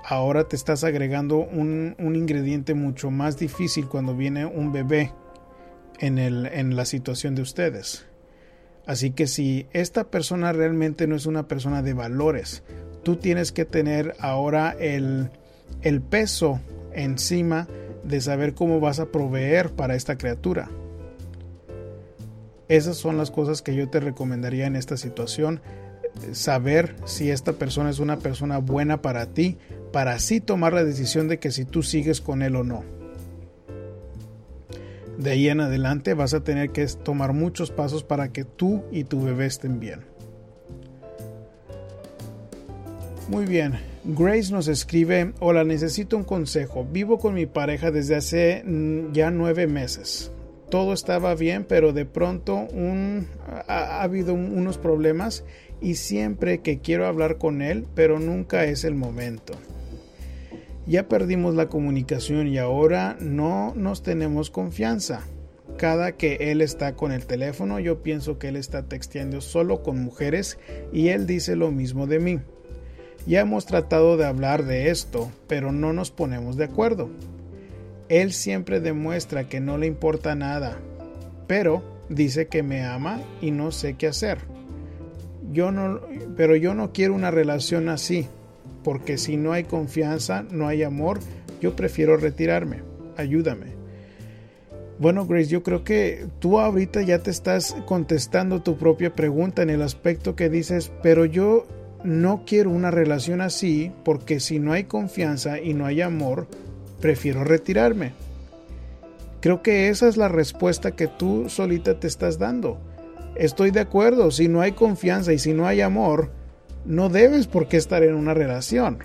Ahora 0.05 0.45
te 0.45 0.55
estás 0.55 0.85
agregando 0.85 1.39
un, 1.39 1.97
ingrediente 1.99 2.75
mucho 2.75 3.11
más 3.11 3.39
difícil 3.39 3.89
cuando 3.89 4.15
viene 4.15 4.45
un 4.45 4.71
bebé 4.71 5.15
en 5.99 6.77
la 6.77 6.85
situación 6.85 7.35
de 7.35 7.41
ustedes. 7.41 8.07
Así 8.85 9.13
que 9.13 9.27
si 9.27 9.67
esta 9.73 10.05
persona 10.05 10.53
realmente 10.53 11.07
no 11.07 11.17
es 11.17 11.25
una 11.25 11.49
persona 11.49 11.83
de 11.83 11.95
valores, 11.95 12.63
tú 13.07 13.15
tienes 13.15 13.53
que 13.53 13.65
tener 13.65 14.17
ahora 14.19 14.75
el, 14.81 15.31
el 15.83 16.01
peso 16.01 16.61
encima 16.93 17.69
de 18.03 18.21
saber 18.21 18.55
cómo 18.55 18.81
vas 18.81 18.99
a 18.99 19.13
proveer 19.13 19.71
para 19.71 19.95
esta 19.95 20.19
criatura. 20.19 20.69
Esas 22.67 22.97
son 22.97 23.17
las 23.17 23.31
cosas 23.31 23.63
que 23.63 23.77
yo 23.77 23.89
te 23.89 24.01
recomendaría 24.01 24.67
en 24.67 24.75
esta 24.75 24.97
situación. 24.97 25.61
Saber 26.33 26.97
si 27.05 27.31
esta 27.31 27.53
persona 27.53 27.91
es 27.91 28.01
una 28.01 28.19
persona 28.19 28.59
buena 28.59 29.03
para 29.03 29.27
ti, 29.27 29.57
para 29.93 30.15
así 30.15 30.41
tomar 30.41 30.73
la 30.73 30.83
decisión 30.83 31.29
de 31.29 31.39
que 31.39 31.53
si 31.53 31.65
tú 31.65 31.85
sigues 31.85 32.21
con 32.21 32.43
él 32.43 32.57
o 32.57 32.65
no. 32.65 32.83
De 35.17 35.31
ahí 35.31 35.49
en 35.49 35.61
adelante 35.61 36.15
vas 36.15 36.35
a 36.35 36.43
tener 36.43 36.71
que 36.71 36.85
tomar 36.89 37.35
muchos 37.35 37.71
pasos 37.71 38.03
para 38.03 38.33
que 38.33 38.45
tú 38.45 38.83
y 38.91 39.05
tu 39.05 39.23
bebé 39.23 39.47
estén 39.47 39.79
bien. 39.79 40.16
Muy 43.29 43.45
bien. 43.45 43.75
Grace 44.05 44.53
nos 44.53 44.69
escribe, 44.69 45.33
hola, 45.41 45.65
necesito 45.65 46.17
un 46.17 46.23
consejo. 46.23 46.87
Vivo 46.89 47.19
con 47.19 47.35
mi 47.35 47.47
pareja 47.47 47.91
desde 47.91 48.15
hace 48.15 48.63
mm, 48.65 49.13
ya 49.13 49.33
nueve 49.33 49.67
meses. 49.67 50.31
Todo 50.71 50.93
estaba 50.93 51.35
bien, 51.35 51.65
pero 51.65 51.93
de 51.93 52.05
pronto 52.05 52.55
un, 52.55 53.27
ha, 53.67 54.03
habido 54.03 54.33
unos 54.33 54.79
problemas 54.79 55.45
y 55.81 55.97
siempre 55.97 56.61
que 56.61 56.79
quiero 56.79 57.07
hablar 57.07 57.37
con 57.37 57.63
él, 57.63 57.85
pero 57.97 58.21
nunca 58.21 58.65
es 58.65 58.85
el 58.85 58.95
momento. 58.95 59.55
Ya 60.87 61.09
perdimos 61.09 61.57
la 61.57 61.69
comunicación 61.69 62.47
y 62.47 62.59
ahora 62.59 63.17
no 63.19 63.75
nos 63.75 64.05
tenemos 64.05 64.51
confianza. 64.51 65.27
Cada 65.79 66.13
que 66.13 66.53
él 66.53 66.61
está 66.61 66.95
con 66.95 67.11
el 67.11 67.27
teléfono, 67.27 67.81
yo 67.81 68.05
pienso 68.05 68.39
que 68.39 68.49
él 68.49 68.57
está 68.57 68.85
texteando 68.85 69.41
solo 69.41 69.83
con 69.83 69.99
mujeres 69.99 70.61
y 70.93 71.09
él 71.09 71.27
dice 71.27 71.57
lo 71.57 71.73
mismo 71.73 72.07
de 72.07 72.21
mí. 72.21 72.41
Ya 73.27 73.41
hemos 73.41 73.67
tratado 73.67 74.17
de 74.17 74.25
hablar 74.25 74.65
de 74.65 74.91
esto, 74.91 75.31
pero 75.49 75.73
no 75.73 75.93
nos 75.93 76.11
ponemos 76.11 76.57
de 76.57 76.65
acuerdo. 76.65 77.11
Él 78.09 78.33
siempre 78.33 78.81
demuestra 78.81 79.49
que 79.49 79.59
no 79.59 79.79
le 79.79 79.87
importa 79.87 80.37
nada, 80.37 80.79
pero 81.49 81.83
dice 82.09 82.47
que 82.47 82.63
me 82.63 82.85
ama 82.85 83.21
y 83.41 83.51
no 83.51 83.73
sé 83.73 83.95
qué 83.95 84.07
hacer. 84.07 84.39
Yo 85.53 85.73
no, 85.73 86.01
pero 86.37 86.55
yo 86.55 86.75
no 86.75 86.93
quiero 86.93 87.15
una 87.15 87.33
relación 87.33 87.89
así, 87.89 88.29
porque 88.85 89.19
si 89.19 89.37
no 89.37 89.53
hay 89.53 89.65
confianza, 89.65 90.45
no 90.51 90.69
hay 90.69 90.85
amor, 90.85 91.19
yo 91.61 91.75
prefiero 91.75 92.17
retirarme. 92.17 92.83
Ayúdame. 93.17 93.75
Bueno, 94.99 95.27
Grace, 95.27 95.49
yo 95.49 95.63
creo 95.63 95.83
que 95.83 96.27
tú 96.39 96.61
ahorita 96.61 97.03
ya 97.03 97.19
te 97.19 97.31
estás 97.31 97.77
contestando 97.87 98.63
tu 98.63 98.77
propia 98.77 99.13
pregunta 99.13 99.63
en 99.63 99.71
el 99.71 99.83
aspecto 99.83 100.37
que 100.37 100.49
dices, 100.49 100.93
pero 101.03 101.25
yo 101.25 101.67
no 102.05 102.45
quiero 102.47 102.71
una 102.71 102.91
relación 102.91 103.41
así 103.41 103.93
porque 104.05 104.41
si 104.41 104.59
no 104.59 104.73
hay 104.73 104.85
confianza 104.85 105.61
y 105.61 105.75
no 105.75 105.87
hay 105.87 106.03
amor, 106.03 106.47
prefiero 107.01 107.45
retirarme. 107.45 108.13
Creo 109.41 109.63
que 109.63 109.89
esa 109.89 110.09
es 110.09 110.17
la 110.17 110.29
respuesta 110.29 110.93
que 110.93 111.07
tú 111.07 111.49
solita 111.49 112.01
te 112.01 112.07
estás 112.07 112.39
dando. 112.39 112.79
Estoy 113.35 113.71
de 113.71 113.81
acuerdo, 113.81 114.31
si 114.31 114.49
no 114.49 114.61
hay 114.61 114.73
confianza 114.73 115.33
y 115.33 115.39
si 115.39 115.53
no 115.53 115.67
hay 115.67 115.83
amor, 115.83 116.31
no 116.85 117.09
debes 117.09 117.47
por 117.47 117.69
qué 117.69 117.77
estar 117.77 118.03
en 118.03 118.15
una 118.15 118.35
relación. 118.35 118.99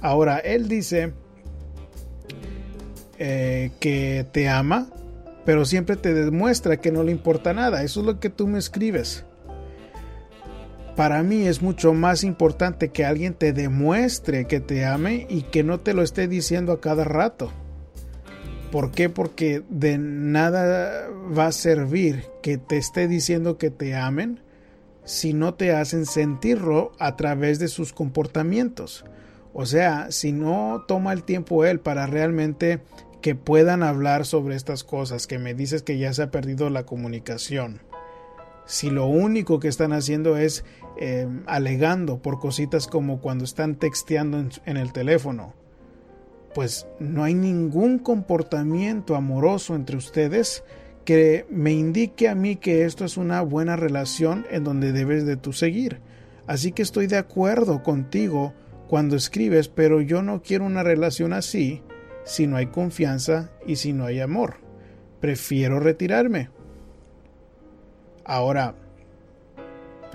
Ahora, 0.00 0.38
él 0.38 0.68
dice 0.68 1.12
eh, 3.18 3.70
que 3.78 4.26
te 4.32 4.48
ama, 4.48 4.88
pero 5.44 5.64
siempre 5.64 5.96
te 5.96 6.14
demuestra 6.14 6.78
que 6.78 6.90
no 6.90 7.04
le 7.04 7.12
importa 7.12 7.52
nada. 7.52 7.82
Eso 7.82 8.00
es 8.00 8.06
lo 8.06 8.18
que 8.18 8.30
tú 8.30 8.46
me 8.46 8.58
escribes. 8.58 9.24
Para 10.96 11.22
mí 11.22 11.46
es 11.46 11.62
mucho 11.62 11.94
más 11.94 12.22
importante 12.22 12.90
que 12.90 13.04
alguien 13.04 13.32
te 13.34 13.52
demuestre 13.52 14.46
que 14.46 14.60
te 14.60 14.84
ame 14.84 15.26
y 15.30 15.42
que 15.42 15.62
no 15.62 15.80
te 15.80 15.94
lo 15.94 16.02
esté 16.02 16.28
diciendo 16.28 16.72
a 16.72 16.80
cada 16.80 17.04
rato. 17.04 17.50
¿Por 18.70 18.90
qué? 18.90 19.08
Porque 19.08 19.62
de 19.70 19.96
nada 19.98 21.08
va 21.36 21.46
a 21.46 21.52
servir 21.52 22.24
que 22.42 22.58
te 22.58 22.76
esté 22.76 23.08
diciendo 23.08 23.56
que 23.56 23.70
te 23.70 23.94
amen 23.94 24.40
si 25.04 25.32
no 25.32 25.54
te 25.54 25.74
hacen 25.74 26.06
sentirlo 26.06 26.92
a 26.98 27.16
través 27.16 27.58
de 27.58 27.68
sus 27.68 27.92
comportamientos. 27.92 29.04
O 29.54 29.66
sea, 29.66 30.10
si 30.10 30.32
no 30.32 30.84
toma 30.86 31.12
el 31.12 31.24
tiempo 31.24 31.64
él 31.64 31.80
para 31.80 32.06
realmente 32.06 32.80
que 33.20 33.34
puedan 33.34 33.82
hablar 33.82 34.26
sobre 34.26 34.56
estas 34.56 34.84
cosas, 34.84 35.26
que 35.26 35.38
me 35.38 35.54
dices 35.54 35.82
que 35.82 35.98
ya 35.98 36.12
se 36.12 36.22
ha 36.22 36.30
perdido 36.30 36.70
la 36.70 36.84
comunicación. 36.84 37.80
Si 38.64 38.90
lo 38.90 39.06
único 39.06 39.60
que 39.60 39.68
están 39.68 39.92
haciendo 39.92 40.36
es 40.36 40.64
eh, 40.98 41.26
alegando 41.46 42.18
por 42.18 42.38
cositas 42.38 42.86
como 42.86 43.20
cuando 43.20 43.44
están 43.44 43.76
texteando 43.76 44.44
en, 44.64 44.76
el 44.76 44.92
teléfono, 44.92 45.54
pues 46.54 46.86
no 46.98 47.24
hay 47.24 47.34
ningún 47.34 47.98
comportamiento 47.98 49.16
amoroso 49.16 49.74
entre 49.74 49.96
ustedes 49.96 50.64
que 51.04 51.46
me 51.50 51.72
indique 51.72 52.28
a 52.28 52.34
mí 52.34 52.56
que 52.56 52.84
esto 52.84 53.04
es 53.04 53.16
una 53.16 53.42
buena 53.42 53.76
relación 53.76 54.46
en 54.50 54.64
donde 54.64 54.92
debes 54.92 55.26
de 55.26 55.36
tú 55.36 55.52
seguir. 55.52 56.00
Así 56.46 56.72
que 56.72 56.82
estoy 56.82 57.06
de 57.06 57.16
acuerdo 57.16 57.82
contigo 57.82 58.52
cuando 58.88 59.16
escribes, 59.16 59.68
pero 59.68 60.00
yo 60.00 60.22
no 60.22 60.42
quiero 60.42 60.64
una 60.64 60.82
relación 60.82 61.32
así 61.32 61.82
si 62.24 62.46
no 62.46 62.56
hay 62.56 62.66
confianza 62.66 63.50
y 63.66 63.76
si 63.76 63.92
no 63.92 64.04
hay 64.04 64.20
amor. 64.20 64.56
Prefiero 65.20 65.80
retirarme. 65.80 66.50
Ahora, 68.24 68.74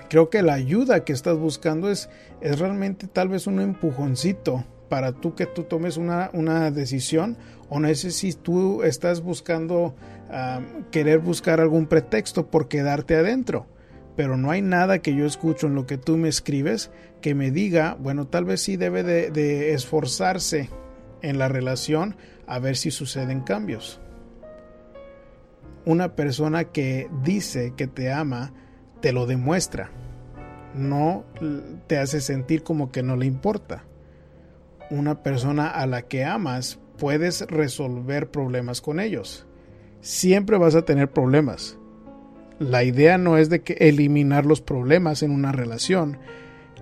creo 0.08 0.30
que 0.30 0.42
la 0.42 0.54
ayuda 0.54 1.04
que 1.04 1.12
estás 1.12 1.36
buscando 1.36 1.90
es, 1.90 2.08
es 2.40 2.58
realmente 2.58 3.06
tal 3.06 3.28
vez 3.28 3.46
un 3.46 3.60
empujoncito 3.60 4.64
para 4.88 5.12
tú 5.12 5.34
que 5.34 5.46
tú 5.46 5.64
tomes 5.64 5.96
una, 5.96 6.30
una 6.32 6.70
decisión 6.70 7.36
o 7.68 7.78
no 7.78 7.94
sé 7.94 8.10
si 8.10 8.32
tú 8.32 8.82
estás 8.82 9.20
buscando 9.20 9.94
querer 10.90 11.18
buscar 11.20 11.60
algún 11.60 11.86
pretexto 11.86 12.46
por 12.46 12.68
quedarte 12.68 13.16
adentro 13.16 13.66
pero 14.18 14.36
no 14.36 14.50
hay 14.50 14.62
nada 14.62 14.98
que 14.98 15.14
yo 15.14 15.26
escucho 15.26 15.68
en 15.68 15.76
lo 15.76 15.86
que 15.86 15.96
tú 15.96 16.16
me 16.16 16.28
escribes 16.28 16.90
que 17.20 17.36
me 17.36 17.52
diga, 17.52 17.96
bueno, 18.00 18.26
tal 18.26 18.44
vez 18.44 18.60
sí 18.60 18.76
debe 18.76 19.04
de 19.04 19.72
esforzarse 19.74 20.70
en 21.22 21.38
la 21.38 21.46
relación 21.46 22.16
a 22.48 22.58
ver 22.58 22.76
si 22.76 22.90
suceden 22.90 23.42
cambios. 23.42 24.00
Una 25.84 26.14
persona 26.14 26.64
que 26.64 27.08
dice 27.22 27.72
que 27.76 27.86
te 27.86 28.12
ama, 28.12 28.52
te 29.00 29.12
lo 29.12 29.26
demuestra. 29.26 29.90
No 30.74 31.24
te 31.86 31.98
hace 31.98 32.20
sentir 32.20 32.62
como 32.62 32.92
que 32.92 33.02
no 33.02 33.16
le 33.16 33.26
importa. 33.26 33.84
Una 34.90 35.22
persona 35.22 35.68
a 35.68 35.86
la 35.86 36.02
que 36.02 36.24
amas, 36.24 36.78
puedes 36.98 37.42
resolver 37.42 38.30
problemas 38.30 38.80
con 38.80 39.00
ellos. 39.00 39.46
Siempre 40.00 40.58
vas 40.58 40.74
a 40.74 40.82
tener 40.82 41.10
problemas. 41.10 41.78
La 42.58 42.84
idea 42.84 43.18
no 43.18 43.36
es 43.36 43.48
de 43.50 43.62
que 43.62 43.74
eliminar 43.74 44.44
los 44.44 44.60
problemas 44.60 45.22
en 45.22 45.30
una 45.30 45.52
relación, 45.52 46.18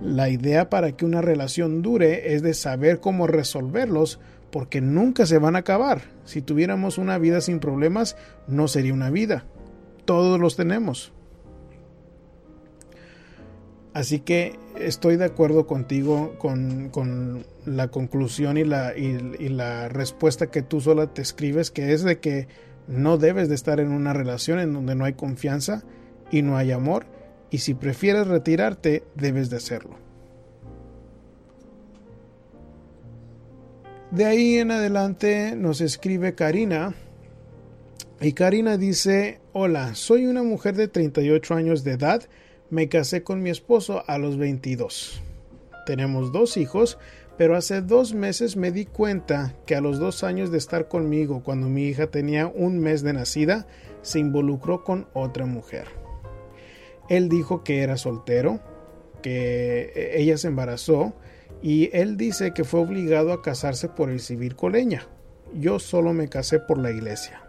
la 0.01 0.29
idea 0.29 0.69
para 0.69 0.93
que 0.93 1.07
una 1.07 1.23
relación 1.23 1.81
dure 1.81 2.35
es 2.35 2.43
de 2.43 2.55
saber 2.55 3.01
cómo 3.01 3.27
resolverlos 3.27 4.21
porque 4.51 4.81
nunca 4.81 5.27
se 5.27 5.39
van 5.39 5.57
a 5.57 5.61
acabar. 5.61 6.03
Si 6.25 6.43
tuviéramos 6.43 6.99
una 6.99 7.19
vida 7.19 7.41
sin 7.41 7.61
problemas, 7.61 8.17
no 8.47 8.69
sería 8.69 8.95
una 8.95 9.11
vida. 9.11 9.45
Todos 10.05 10.41
los 10.41 10.57
tenemos. 10.57 11.13
Así 13.93 14.21
que 14.21 14.59
estoy 14.79 15.17
de 15.17 15.25
acuerdo 15.25 15.67
contigo 15.67 16.35
con, 16.39 17.45
la 17.65 17.89
conclusión 17.89 18.59
y 18.59 18.65
la, 18.65 18.97
y 18.97 19.49
la 19.49 19.89
respuesta 19.89 20.51
que 20.51 20.63
tú 20.63 20.81
sola 20.81 21.13
te 21.15 21.23
escribes, 21.23 21.71
que 21.71 21.93
es 21.93 22.03
de 22.03 22.21
que 22.21 22.47
no 22.87 23.17
debes 23.17 23.49
de 23.49 23.55
estar 23.55 23.81
en 23.81 23.91
una 23.91 24.13
relación 24.13 24.61
en 24.61 24.73
donde 24.73 24.95
no 24.95 25.05
hay 25.05 25.15
confianza 25.15 25.83
y 26.31 26.43
no 26.43 26.57
hay 26.57 26.73
amor 26.73 27.07
y 27.51 27.59
si 27.59 27.75
prefieres 27.75 28.27
retirarte, 28.27 29.05
debes 29.15 29.51
de 29.51 29.57
hacerlo. 29.57 30.06
De 34.17 34.25
ahí 34.25 34.57
en 34.57 34.71
adelante 34.71 35.55
nos 35.57 35.83
escribe 35.83 36.35
Karina 36.35 36.95
y 38.19 38.33
Karina 38.33 38.79
dice, 38.79 39.41
hola, 39.53 39.95
soy 39.95 40.25
una 40.25 40.43
mujer 40.43 40.75
de 40.75 40.89
38 40.89 41.53
años 41.53 41.85
de 41.85 41.93
edad, 41.93 42.23
me 42.71 42.89
casé 42.89 43.23
con 43.23 43.43
mi 43.43 43.51
esposo 43.51 44.05
a 44.07 44.17
los 44.17 44.39
22. 44.39 45.21
Tenemos 45.85 46.33
dos 46.33 46.57
hijos, 46.57 46.97
pero 47.37 47.57
hace 47.57 47.83
dos 47.83 48.15
meses 48.15 48.57
me 48.57 48.73
di 48.73 48.87
cuenta 48.87 49.55
que 49.67 49.77
a 49.77 49.83
los 49.83 49.99
dos 49.99 50.25
años 50.25 50.51
de 50.51 50.57
estar 50.57 50.89
conmigo, 50.89 51.43
cuando 51.45 51.69
mi 51.69 51.85
hija 51.85 52.07
tenía 52.07 52.47
un 52.47 52.79
mes 52.79 53.03
de 53.03 53.13
nacida, 53.13 53.67
se 54.01 54.19
involucró 54.19 54.83
con 54.83 55.09
otra 55.13 55.45
mujer. 55.45 55.89
Él 57.11 57.29
dijo 57.29 57.63
que 57.63 57.83
era 57.83 57.99
soltero, 57.99 58.61
que 59.21 59.93
eh, 59.95 60.23
ella 60.23 60.39
se 60.39 60.49
embarazó 60.49 61.13
y 61.63 61.91
él 61.93 62.17
dice 62.17 62.53
que 62.53 62.65
fue 62.65 62.81
obligado 62.81 63.33
a 63.33 63.43
casarse 63.43 63.89
por 63.89 64.11
el 64.11 64.21
civil 64.21 64.57
coleña. 64.57 65.07
Yo 65.55 65.79
solo 65.79 66.13
me 66.13 66.29
casé 66.29 66.61
por 66.61 66.79
la 66.79 66.91
iglesia. 66.91 67.43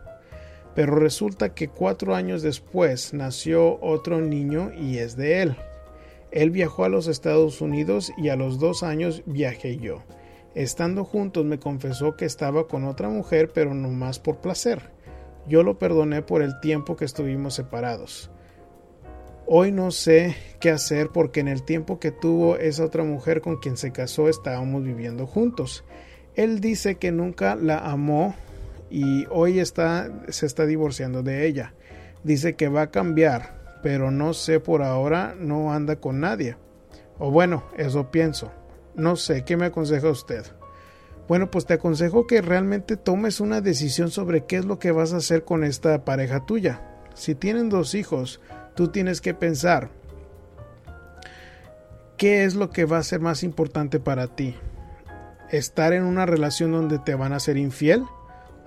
Pero 0.75 0.95
resulta 0.95 1.53
que 1.53 1.67
cuatro 1.67 2.15
años 2.15 2.41
después 2.41 3.13
nació 3.13 3.79
otro 3.81 4.21
niño 4.21 4.71
y 4.73 4.99
es 4.99 5.17
de 5.17 5.41
él. 5.41 5.55
Él 6.31 6.51
viajó 6.51 6.83
a 6.83 6.89
los 6.89 7.07
Estados 7.07 7.61
Unidos 7.61 8.11
y 8.17 8.29
a 8.29 8.35
los 8.35 8.59
dos 8.59 8.83
años 8.83 9.23
viajé 9.25 9.77
yo. 9.77 10.03
Estando 10.55 11.03
juntos 11.03 11.45
me 11.45 11.59
confesó 11.59 12.15
que 12.15 12.25
estaba 12.25 12.67
con 12.67 12.85
otra 12.85 13.09
mujer 13.09 13.51
pero 13.53 13.73
no 13.73 13.89
más 13.89 14.19
por 14.19 14.37
placer. 14.37 14.81
Yo 15.47 15.63
lo 15.63 15.79
perdoné 15.79 16.21
por 16.21 16.41
el 16.41 16.59
tiempo 16.59 16.95
que 16.95 17.05
estuvimos 17.05 17.53
separados. 17.53 18.29
Hoy 19.49 19.71
no 19.71 19.91
sé 19.91 20.35
qué 20.59 20.71
hacer 20.71 21.07
porque 21.13 21.39
en 21.39 21.47
el 21.47 21.63
tiempo 21.63 22.01
que 22.01 22.11
tuvo 22.11 22.57
esa 22.57 22.83
otra 22.83 23.05
mujer 23.05 23.39
con 23.39 23.55
quien 23.55 23.77
se 23.77 23.93
casó 23.93 24.27
estábamos 24.27 24.83
viviendo 24.83 25.25
juntos. 25.25 25.85
Él 26.35 26.59
dice 26.59 26.95
que 26.95 27.13
nunca 27.13 27.55
la 27.55 27.77
amó 27.77 28.35
y 28.89 29.25
hoy 29.29 29.59
está 29.59 30.11
se 30.27 30.45
está 30.45 30.65
divorciando 30.65 31.23
de 31.23 31.47
ella. 31.47 31.73
Dice 32.25 32.57
que 32.57 32.67
va 32.67 32.81
a 32.81 32.91
cambiar, 32.91 33.79
pero 33.81 34.11
no 34.11 34.33
sé 34.33 34.59
por 34.59 34.83
ahora 34.83 35.33
no 35.39 35.71
anda 35.71 35.95
con 35.95 36.19
nadie. 36.19 36.57
O 37.17 37.31
bueno, 37.31 37.63
eso 37.77 38.11
pienso. 38.11 38.51
No 38.95 39.15
sé, 39.15 39.45
¿qué 39.45 39.55
me 39.55 39.67
aconseja 39.67 40.09
usted? 40.09 40.43
Bueno, 41.29 41.49
pues 41.49 41.65
te 41.65 41.75
aconsejo 41.75 42.27
que 42.27 42.41
realmente 42.41 42.97
tomes 42.97 43.39
una 43.39 43.61
decisión 43.61 44.11
sobre 44.11 44.43
qué 44.43 44.57
es 44.57 44.65
lo 44.65 44.77
que 44.77 44.91
vas 44.91 45.13
a 45.13 45.17
hacer 45.17 45.45
con 45.45 45.63
esta 45.63 46.03
pareja 46.03 46.45
tuya. 46.45 46.81
Si 47.13 47.33
tienen 47.33 47.69
dos 47.69 47.95
hijos, 47.95 48.41
tú 48.77 48.89
tienes 48.89 49.21
que 49.21 49.33
pensar 49.33 49.89
qué 52.15 52.45
es 52.45 52.53
lo 52.53 52.69
que 52.69 52.85
va 52.85 52.99
a 52.99 53.03
ser 53.03 53.19
más 53.19 53.41
importante 53.41 53.99
para 53.99 54.27
ti. 54.27 54.55
Estar 55.49 55.93
en 55.93 56.03
una 56.03 56.27
relación 56.27 56.71
donde 56.71 56.99
te 56.99 57.15
van 57.15 57.33
a 57.33 57.39
ser 57.39 57.57
infiel 57.57 58.03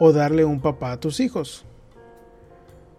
o 0.00 0.12
darle 0.12 0.44
un 0.44 0.60
papá 0.60 0.90
a 0.90 0.98
tus 0.98 1.20
hijos. 1.20 1.64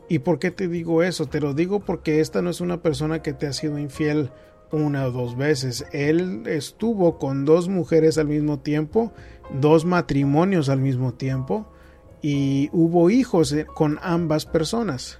¿Y 0.08 0.20
por 0.20 0.40
qué 0.40 0.52
te 0.52 0.70
digo 0.70 1.04
eso? 1.04 1.26
Te 1.26 1.42
lo 1.42 1.54
digo 1.54 1.82
porque 1.82 2.22
esta 2.22 2.42
no 2.42 2.50
es 2.50 2.62
una 2.62 2.82
persona 2.82 3.22
que 3.22 3.34
te 3.34 3.46
ha 3.46 3.54
sido 3.54 3.78
infiel 3.78 4.32
una 4.72 5.06
o 5.06 5.12
dos 5.12 5.36
veces. 5.36 5.86
Él 5.92 6.44
estuvo 6.48 7.18
con 7.18 7.44
dos 7.44 7.68
mujeres 7.68 8.18
al 8.20 8.28
mismo 8.28 8.60
tiempo, 8.60 9.12
dos 9.60 9.84
matrimonios 9.84 10.70
al 10.70 10.80
mismo 10.80 11.14
tiempo 11.14 11.68
y 12.22 12.70
hubo 12.72 13.10
hijos 13.10 13.52
eh, 13.52 13.66
con 13.66 14.00
ambas 14.02 14.46
personas. 14.46 15.20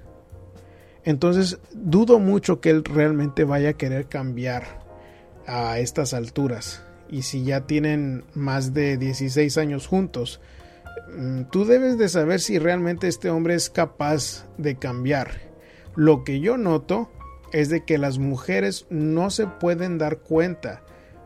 Entonces 1.04 1.60
dudo 1.74 2.20
mucho 2.20 2.62
que 2.62 2.70
él 2.70 2.84
realmente 2.84 3.44
vaya 3.44 3.70
a 3.70 3.74
querer 3.74 4.08
cambiar 4.08 4.82
a 5.48 5.80
estas 5.80 6.14
alturas. 6.14 6.84
Y 7.10 7.24
si 7.24 7.44
ya 7.44 7.62
tienen 7.62 8.24
más 8.34 8.74
de 8.74 8.98
16 8.98 9.58
años 9.58 9.88
juntos, 9.88 10.40
mm, 11.18 11.44
tú 11.52 11.66
debes 11.66 11.98
de 11.98 12.08
saber 12.08 12.40
si 12.40 12.60
realmente 12.60 13.08
este 13.08 13.30
hombre 13.30 13.56
es 13.56 13.70
capaz 13.70 14.46
de 14.58 14.76
cambiar. 14.76 15.52
Lo 15.96 16.24
que 16.24 16.40
yo 16.40 16.58
noto 16.58 17.10
es 17.52 17.70
de 17.70 17.84
que 17.84 17.98
las 17.98 18.18
mujeres 18.18 18.86
no 18.90 19.30
se 19.30 19.48
pueden 19.48 19.98
dar 19.98 20.20
cuenta 20.20 20.84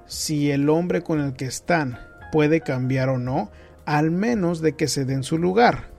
si 0.07 0.51
el 0.51 0.69
hombre 0.69 1.01
con 1.01 1.19
el 1.19 1.33
que 1.33 1.45
están 1.45 1.99
puede 2.31 2.61
cambiar 2.61 3.09
o 3.09 3.17
no, 3.17 3.51
al 3.85 4.09
menos 4.11 4.61
de 4.61 4.73
que 4.73 4.87
se 4.87 5.05
den 5.05 5.23
su 5.23 5.37
lugar. 5.37 5.94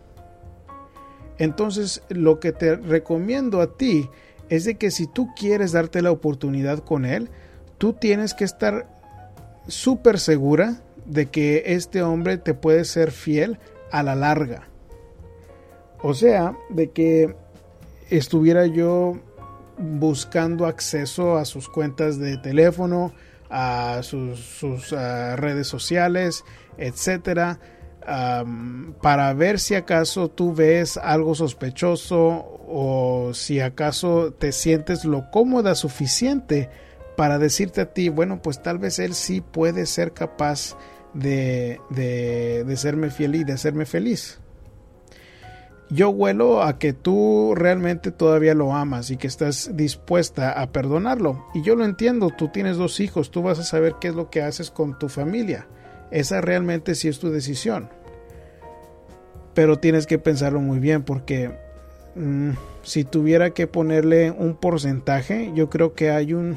Entonces, 1.39 2.03
lo 2.09 2.41
que 2.41 2.53
te 2.53 2.77
recomiendo 2.77 3.61
a 3.61 3.77
ti 3.77 4.09
es 4.49 4.65
de 4.65 4.77
que 4.77 4.91
si 4.91 5.07
tú 5.07 5.29
quieres 5.35 5.73
darte 5.73 6.03
la 6.03 6.11
oportunidad 6.11 6.79
con 6.79 7.05
él, 7.05 7.29
tú 7.79 7.93
tienes 7.93 8.35
que 8.35 8.45
estar 8.45 8.89
súper 9.69 10.19
segura 10.19 10.81
de 11.05 11.27
que 11.27 11.65
este 11.67 12.03
hombre 12.03 12.39
te 12.39 12.55
puede 12.55 12.85
ser 12.85 13.11
fiel 13.11 13.59
a 13.91 14.03
la 14.03 14.15
larga. 14.15 14.69
O 16.03 16.15
sea, 16.15 16.57
de 16.71 16.91
que 16.91 17.35
estuviera 18.11 18.67
yo 18.67 19.19
buscando 19.79 20.67
acceso 20.67 21.37
a 21.37 21.45
sus 21.45 21.69
cuentas 21.69 22.19
de 22.19 22.39
teléfono, 22.39 23.13
a 23.51 24.01
sus, 24.03 24.61
redes 25.37 25.67
sociales, 25.67 26.45
etcétera, 26.79 27.59
para 28.07 29.35
ver 29.35 29.59
si 29.59 29.75
acaso 29.75 30.29
tú 30.29 30.55
ves 30.55 30.97
algo 30.97 31.35
sospechoso 31.35 32.61
o 32.69 33.31
si 33.35 33.61
acaso 33.61 34.33
te 34.33 34.53
sientes 34.53 35.05
lo 35.05 35.31
cómoda 35.31 35.75
suficiente 35.75 36.71
para 37.17 37.39
decirte 37.39 37.81
a 37.81 37.93
ti, 37.93 38.09
bueno, 38.09 38.43
pues 38.43 38.63
tal 38.63 38.79
vez 38.79 38.99
él 38.99 39.15
sí 39.15 39.41
puede 39.41 39.87
ser 39.87 40.13
capaz 40.13 40.77
de, 41.15 41.81
de, 41.91 42.77
serme 42.77 43.11
fiel 43.11 43.37
y 43.37 43.45
de 43.45 43.55
hacerme 43.55 43.87
feliz. 43.87 44.39
Yo 45.89 46.11
huelo 46.11 46.63
a 46.63 46.79
que 46.79 46.93
tú 46.93 47.55
realmente 47.57 48.11
todavía 48.11 48.55
lo 48.55 48.75
amas 48.75 49.11
y 49.11 49.17
que 49.17 49.29
estás 49.29 49.71
dispuesta 49.75 50.61
a 50.61 50.73
perdonarlo. 50.73 51.47
Y 51.55 51.63
yo 51.63 51.77
lo 51.77 51.85
entiendo, 51.85 52.31
tú 52.37 52.49
tienes 52.49 52.77
dos 52.77 53.01
hijos, 53.01 53.31
tú 53.31 53.43
vas 53.43 53.59
a 53.61 53.65
saber 53.65 53.95
qué 54.01 54.09
es 54.09 54.15
lo 54.15 54.29
que 54.29 54.43
haces 54.43 54.71
con 54.71 54.99
tu 54.99 55.09
familia. 55.09 55.69
Esa 56.11 56.41
realmente 56.41 56.95
sí 56.95 57.09
es 57.09 57.19
tu 57.19 57.31
decisión. 57.31 57.89
Pero 59.55 59.79
tienes 59.79 60.07
que 60.07 60.19
pensarlo 60.19 60.61
muy 60.61 60.79
bien 60.79 61.03
porque 61.03 61.51
mm, 62.15 62.51
si 62.83 63.05
tuviera 63.05 63.51
que 63.51 63.67
ponerle 63.67 64.31
un 64.31 64.55
porcentaje, 64.55 65.53
yo 65.55 65.71
creo 65.71 65.95
que 65.95 66.11
hay 66.11 66.35
un 66.35 66.57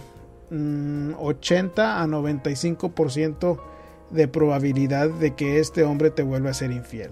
80 1.18 1.82
mm, 1.82 2.02
a 2.02 2.08
95% 2.08 3.60
de 4.12 4.28
probabilidad 4.28 5.10
de 5.10 5.36
que 5.36 5.60
este 5.60 5.84
hombre 5.84 6.10
te 6.10 6.24
vuelva 6.24 6.50
a 6.50 6.54
ser 6.54 6.72
infiel. 6.72 7.12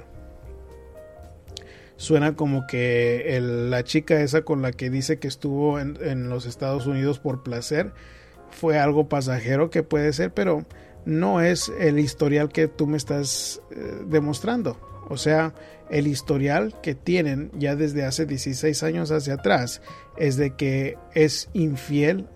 Suena 1.98 2.36
como 2.36 2.68
que 2.68 3.40
la 3.42 3.84
chica 3.84 4.22
esa 4.22 4.44
con 4.44 4.62
la 4.62 4.72
que 4.72 4.92
dice 4.92 5.18
que 5.18 5.28
estuvo 5.28 5.80
en, 5.80 6.30
los 6.30 6.46
Estados 6.46 6.86
Unidos 6.86 7.18
por 7.18 7.42
placer 7.42 7.92
fue 8.52 8.78
algo 8.78 9.10
pasajero 9.10 9.72
que 9.72 9.82
puede 9.82 10.14
ser, 10.14 10.32
pero 10.32 10.64
no 11.08 11.40
es 11.42 11.72
el 11.80 12.00
historial 12.00 12.50
que 12.50 12.68
tú 12.68 12.86
me 12.86 12.98
estás 12.98 13.62
eh, 13.72 14.04
demostrando. 14.08 14.78
O 15.10 15.16
sea, 15.16 15.54
el 15.90 16.06
historial 16.06 16.76
que 16.82 16.96
tienen 16.96 17.50
ya 17.58 17.78
desde 17.78 18.04
hace 18.04 18.26
16 18.26 18.84
años 18.84 19.10
hacia 19.12 19.36
atrás 19.36 19.82
es 20.18 20.36
de 20.36 20.56
que 20.56 20.98
es 21.14 21.50
infiel 21.54 22.28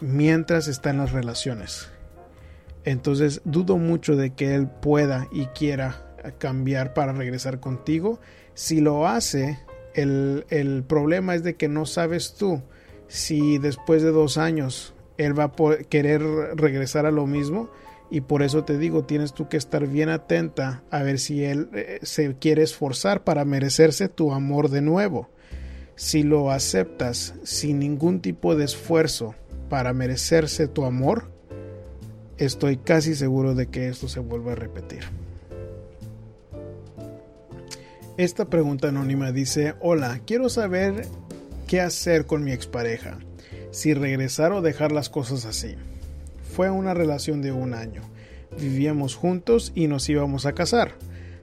mientras 0.00 0.66
está 0.66 0.90
en 0.90 0.98
las 0.98 1.12
relaciones. 1.12 1.90
Entonces 2.84 3.40
dudo 3.44 3.78
mucho 3.78 4.16
de 4.16 4.34
que 4.34 4.56
él 4.56 4.66
pueda 4.66 5.28
y 5.30 5.46
quiera 5.46 6.16
cambiar 6.38 6.94
para 6.94 7.12
regresar 7.12 7.60
contigo. 7.60 8.20
Si 8.54 8.80
lo 8.80 9.06
hace, 9.06 9.60
el, 9.94 10.84
problema 10.88 11.36
es 11.36 11.44
de 11.44 11.54
que 11.54 11.68
no 11.68 11.86
sabes 11.86 12.34
tú 12.34 12.62
si 13.06 13.58
después 13.58 14.02
de 14.02 14.10
dos 14.10 14.38
años 14.38 14.92
él 15.18 15.38
va 15.38 15.44
a 15.44 15.52
querer 15.88 16.22
regresar 16.56 17.06
a 17.06 17.12
lo 17.12 17.28
mismo 17.28 17.70
y 18.12 18.20
por 18.20 18.42
eso 18.42 18.62
te 18.62 18.76
digo, 18.76 19.04
tienes 19.04 19.32
tú 19.32 19.48
que 19.48 19.56
estar 19.56 19.86
bien 19.86 20.10
atenta 20.10 20.82
a 20.90 21.02
ver 21.02 21.18
si 21.18 21.44
él 21.44 21.70
eh, 21.72 21.98
se 22.02 22.34
quiere 22.34 22.62
esforzar 22.62 23.24
para 23.24 23.46
merecerse 23.46 24.06
tu 24.10 24.34
amor 24.34 24.68
de 24.68 24.82
nuevo. 24.82 25.30
Si 25.94 26.22
lo 26.22 26.50
aceptas 26.50 27.32
sin 27.42 27.78
ningún 27.78 28.20
tipo 28.20 28.54
de 28.54 28.66
esfuerzo 28.66 29.34
para 29.70 29.94
merecerse 29.94 30.68
tu 30.68 30.84
amor, 30.84 31.30
estoy 32.36 32.76
casi 32.76 33.14
seguro 33.14 33.54
de 33.54 33.68
que 33.68 33.88
esto 33.88 34.08
se 34.08 34.20
vuelva 34.20 34.52
a 34.52 34.56
repetir. 34.56 35.04
Esta 38.18 38.44
pregunta 38.44 38.88
anónima 38.88 39.32
dice, 39.32 39.74
hola, 39.80 40.20
quiero 40.26 40.50
saber 40.50 41.06
qué 41.66 41.80
hacer 41.80 42.26
con 42.26 42.44
mi 42.44 42.52
expareja, 42.52 43.16
si 43.70 43.94
regresar 43.94 44.52
o 44.52 44.60
dejar 44.60 44.92
las 44.92 45.08
cosas 45.08 45.46
así. 45.46 45.76
Fue 46.54 46.68
una 46.68 46.92
relación 46.92 47.40
de 47.40 47.50
un 47.50 47.72
año, 47.72 48.02
vivíamos 48.60 49.14
juntos 49.14 49.72
y 49.74 49.86
nos 49.86 50.06
íbamos 50.10 50.44
a 50.44 50.52
casar, 50.52 50.92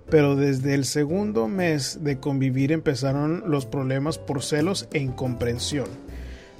pero 0.08 0.36
desde 0.36 0.76
el 0.76 0.86
segundo 0.86 1.48
mes 1.48 2.04
de 2.04 2.20
convivir 2.20 2.72
empezaron 2.72 3.44
los 3.48 3.66
problemas 3.66 4.20
por 4.20 4.44
celos 4.44 4.88
e 4.94 5.00
incomprensión. 5.00 5.88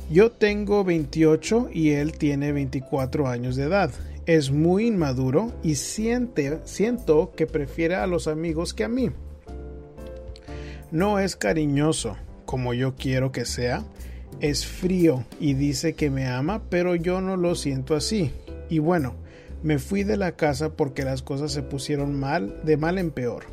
Yo 0.10 0.32
tengo 0.32 0.84
28 0.84 1.70
y 1.72 1.92
él 1.92 2.14
tiene 2.14 2.52
24 2.52 3.28
años 3.28 3.56
de 3.56 3.66
edad. 3.66 3.92
Es 4.26 4.50
muy 4.50 4.88
inmaduro 4.88 5.54
y 5.62 5.76
siente, 5.76 6.58
siento 6.64 7.32
que 7.36 7.46
prefiere 7.46 7.98
a 7.98 8.08
los 8.08 8.28
amigos 8.28 8.74
que 8.74 8.84
a 8.84 8.90
mí. 8.90 9.12
No 10.90 11.20
es 11.20 11.36
cariñoso 11.36 12.18
como 12.46 12.74
yo 12.74 12.96
quiero 12.96 13.32
que 13.32 13.46
sea. 13.46 13.84
Es 14.40 14.66
frío 14.66 15.26
y 15.40 15.54
dice 15.54 15.94
que 15.94 16.10
me 16.10 16.28
ama, 16.28 16.64
pero 16.70 16.96
yo 16.96 17.20
no 17.20 17.36
lo 17.36 17.56
siento 17.56 17.96
así. 17.96 18.32
Y 18.70 18.80
bueno, 18.80 19.16
me 19.64 19.80
fui 19.80 20.04
de 20.04 20.16
la 20.16 20.34
casa 20.34 20.70
porque 20.70 21.04
las 21.04 21.22
cosas 21.22 21.52
se 21.52 21.62
pusieron 21.62 22.18
mal, 22.18 22.62
de 22.64 22.78
mal 22.78 22.98
en 22.98 23.12
peor. 23.12 23.48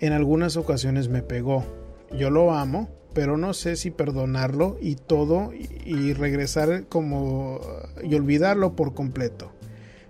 En 0.00 0.12
algunas 0.12 0.56
ocasiones 0.56 1.08
me 1.08 1.22
pegó. 1.22 1.64
Yo 2.10 2.30
lo 2.30 2.52
amo, 2.52 2.90
pero 3.12 3.36
no 3.36 3.54
sé 3.54 3.76
si 3.76 3.92
perdonarlo 3.92 4.76
y 4.80 4.96
todo 4.96 5.52
y 5.52 6.12
regresar 6.14 6.86
como 6.88 7.60
y 8.02 8.14
olvidarlo 8.16 8.74
por 8.74 8.94
completo. 8.94 9.52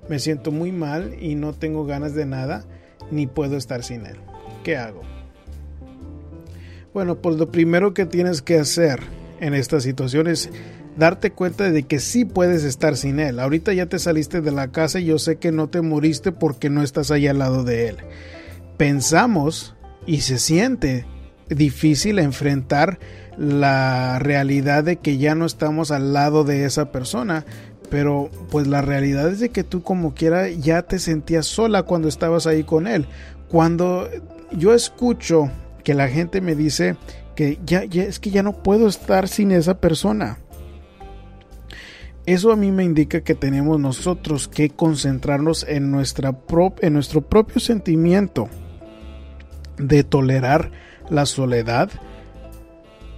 Me 0.08 0.18
siento 0.18 0.50
muy 0.50 0.72
mal 0.72 1.16
y 1.20 1.34
no 1.34 1.52
tengo 1.52 1.84
ganas 1.84 2.14
de 2.14 2.24
nada 2.24 2.64
ni 3.10 3.26
puedo 3.26 3.58
estar 3.58 3.84
sin 3.84 4.06
él. 4.06 4.16
¿Qué 4.64 4.78
hago? 4.78 5.02
Bueno, 6.94 7.20
pues 7.20 7.36
lo 7.36 7.50
primero 7.50 7.92
que 7.92 8.06
tienes 8.06 8.40
que 8.40 8.58
hacer 8.58 9.00
en 9.42 9.54
esta 9.54 9.80
situación 9.80 10.28
es 10.28 10.50
darte 10.96 11.32
cuenta 11.32 11.68
de 11.68 11.82
que 11.82 11.98
sí 11.98 12.24
puedes 12.24 12.62
estar 12.62 12.96
sin 12.96 13.18
él. 13.18 13.40
Ahorita 13.40 13.72
ya 13.72 13.86
te 13.86 13.98
saliste 13.98 14.40
de 14.40 14.52
la 14.52 14.68
casa 14.68 15.00
y 15.00 15.06
yo 15.06 15.18
sé 15.18 15.36
que 15.36 15.50
no 15.50 15.68
te 15.68 15.82
moriste 15.82 16.30
porque 16.30 16.70
no 16.70 16.82
estás 16.82 17.10
ahí 17.10 17.26
al 17.26 17.40
lado 17.40 17.64
de 17.64 17.88
él. 17.88 17.96
Pensamos 18.76 19.74
y 20.06 20.20
se 20.20 20.38
siente 20.38 21.06
difícil 21.48 22.20
enfrentar 22.20 23.00
la 23.36 24.20
realidad 24.20 24.84
de 24.84 24.96
que 24.96 25.18
ya 25.18 25.34
no 25.34 25.44
estamos 25.44 25.90
al 25.90 26.12
lado 26.12 26.44
de 26.44 26.64
esa 26.64 26.92
persona, 26.92 27.44
pero 27.90 28.30
pues 28.48 28.68
la 28.68 28.80
realidad 28.80 29.28
es 29.28 29.40
de 29.40 29.48
que 29.48 29.64
tú 29.64 29.82
como 29.82 30.14
quiera 30.14 30.48
ya 30.50 30.82
te 30.82 31.00
sentías 31.00 31.46
sola 31.46 31.82
cuando 31.82 32.06
estabas 32.06 32.46
ahí 32.46 32.62
con 32.62 32.86
él. 32.86 33.06
Cuando 33.48 34.08
yo 34.52 34.72
escucho 34.72 35.50
que 35.82 35.94
la 35.94 36.08
gente 36.08 36.40
me 36.40 36.54
dice 36.54 36.96
que 37.34 37.58
ya, 37.64 37.82
es 37.82 38.18
que 38.18 38.30
ya 38.30 38.42
no 38.42 38.62
puedo 38.62 38.88
estar 38.88 39.28
sin 39.28 39.52
esa 39.52 39.80
persona. 39.80 40.38
Eso 42.24 42.52
a 42.52 42.56
mí 42.56 42.70
me 42.70 42.84
indica 42.84 43.22
que 43.22 43.34
tenemos 43.34 43.80
nosotros 43.80 44.46
que 44.46 44.70
concentrarnos 44.70 45.66
en, 45.68 45.90
nuestra 45.90 46.36
en 46.80 46.92
nuestro 46.92 47.22
propio 47.22 47.60
sentimiento 47.60 48.48
de 49.76 50.04
tolerar 50.04 50.70
la 51.10 51.26
soledad, 51.26 51.90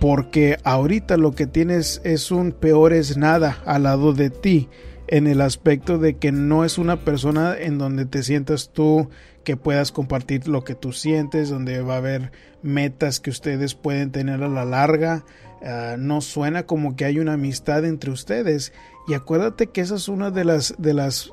porque 0.01 0.57
ahorita 0.65 1.19
lo 1.19 1.33
que 1.33 1.47
tienes 1.47 2.01
es 2.05 2.31
un 2.31 2.53
peor 2.53 2.95
es 2.95 3.17
nada 3.19 3.59
al 3.67 3.83
lado 3.83 4.15
de 4.15 4.31
ti, 4.31 4.69
en 5.07 5.27
el 5.27 5.41
aspecto 5.41 5.99
de 5.99 6.17
que 6.17 6.33
no 6.33 6.65
es 6.65 6.79
una 6.79 7.05
persona 7.05 7.57
en 7.59 7.79
donde 7.79 8.07
te 8.07 8.23
sientas 8.23 8.71
tú 8.73 9.11
que 9.45 9.57
puedas 9.57 9.93
compartir 9.93 10.49
lo 10.49 10.65
que 10.65 10.75
tú 10.75 10.93
sientes, 10.93 11.51
donde 11.51 11.83
va 11.83 11.95
a 11.95 11.99
haber 11.99 12.33
metas 12.63 13.21
que 13.21 13.31
ustedes 13.31 13.75
pueden 13.75 14.11
tener 14.11 14.43
a 14.43 14.49
la 14.49 14.65
larga. 14.65 15.25
Ah, 15.63 15.97
no 15.99 16.21
suena 16.21 16.65
como 16.65 16.97
que 16.97 17.05
hay 17.05 17.19
una 17.19 17.35
amistad 17.35 17.85
entre 17.85 18.11
ustedes. 18.11 18.73
Y 19.07 19.15
acuérdate 19.15 19.67
que 19.67 19.83
esa 19.83 19.97
es 19.97 20.09
una 20.09 20.31
de 20.31 20.45
las, 20.45 20.75
de 20.79 20.95
las 20.95 21.33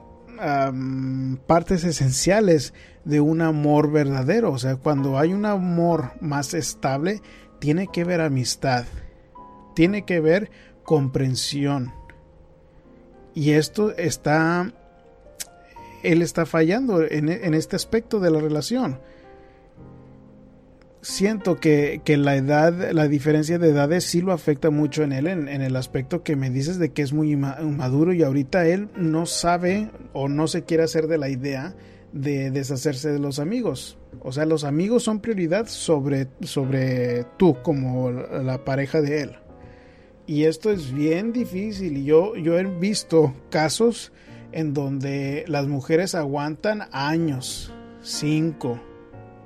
partes 1.45 1.84
esenciales 1.84 2.73
de 3.05 3.21
un 3.21 3.41
amor 3.41 3.91
verdadero. 3.91 4.51
O 4.51 4.57
sea, 4.57 4.75
cuando 4.75 5.17
hay 5.17 5.34
un 5.34 5.45
amor 5.45 6.13
más 6.19 6.53
estable, 6.53 7.21
tiene 7.60 7.88
que 7.88 8.03
ver 8.03 8.21
amistad, 8.21 8.86
tiene 9.75 10.03
que 10.03 10.19
ver 10.19 10.49
comprensión. 10.84 11.93
Y 13.34 13.52
esto 13.52 13.96
está 13.96 14.72
él 16.04 16.22
está 16.22 16.46
fallando 16.46 17.04
en, 17.04 17.30
este 17.54 17.76
aspecto 17.76 18.20
de 18.20 18.32
la 18.32 18.39
relación. 18.39 19.00
siento 21.02 21.56
que, 21.56 22.02
la 22.06 22.36
edad, 22.36 22.91
la 22.91 23.08
diferencia 23.08 23.58
de 23.58 23.70
edades 23.70 24.04
sí 24.04 24.22
lo 24.22 24.34
afecta 24.34 24.70
mucho 24.70 25.04
en 25.04 25.13
él, 25.13 25.28
en, 25.28 25.48
el 25.48 25.76
aspecto 25.76 26.24
que 26.24 26.36
me 26.36 26.50
dices 26.50 26.78
de 26.80 26.91
que 26.91 27.02
es 27.02 27.13
muy 27.13 27.36
maduro 27.36 28.13
y 28.13 28.24
ahorita 28.24 28.67
él 28.67 28.89
no 28.96 29.26
sabe 29.26 29.89
o 30.13 30.28
no 30.28 30.48
se 30.48 30.63
quiere 30.63 30.84
hacer 30.84 31.08
de 31.08 31.17
la 31.17 31.30
idea 31.30 31.76
de 32.13 32.52
deshacerse 32.52 33.12
de 33.12 33.20
los 33.20 33.39
amigos. 33.39 33.98
O 34.20 34.32
sea, 34.32 34.46
los 34.46 34.63
amigos 34.63 35.04
son 35.04 35.22
prioridad 35.22 35.67
sobre, 35.67 36.28
sobre 36.41 37.26
tú 37.38 37.58
como 37.63 38.12
la 38.12 38.63
pareja 38.63 39.02
de 39.02 39.22
él. 39.22 39.40
Y 40.32 40.46
esto 40.46 40.72
es 40.72 40.94
bien 40.94 41.34
difícil. 41.34 42.06
Yo, 42.06 42.38
yo 42.38 42.58
he 42.58 42.63
visto 42.63 43.36
casos 43.50 44.13
en 44.54 44.74
donde 44.74 45.44
las 45.50 45.67
mujeres 45.67 46.15
aguantan 46.15 46.84
años, 46.94 47.74
5, 48.02 48.80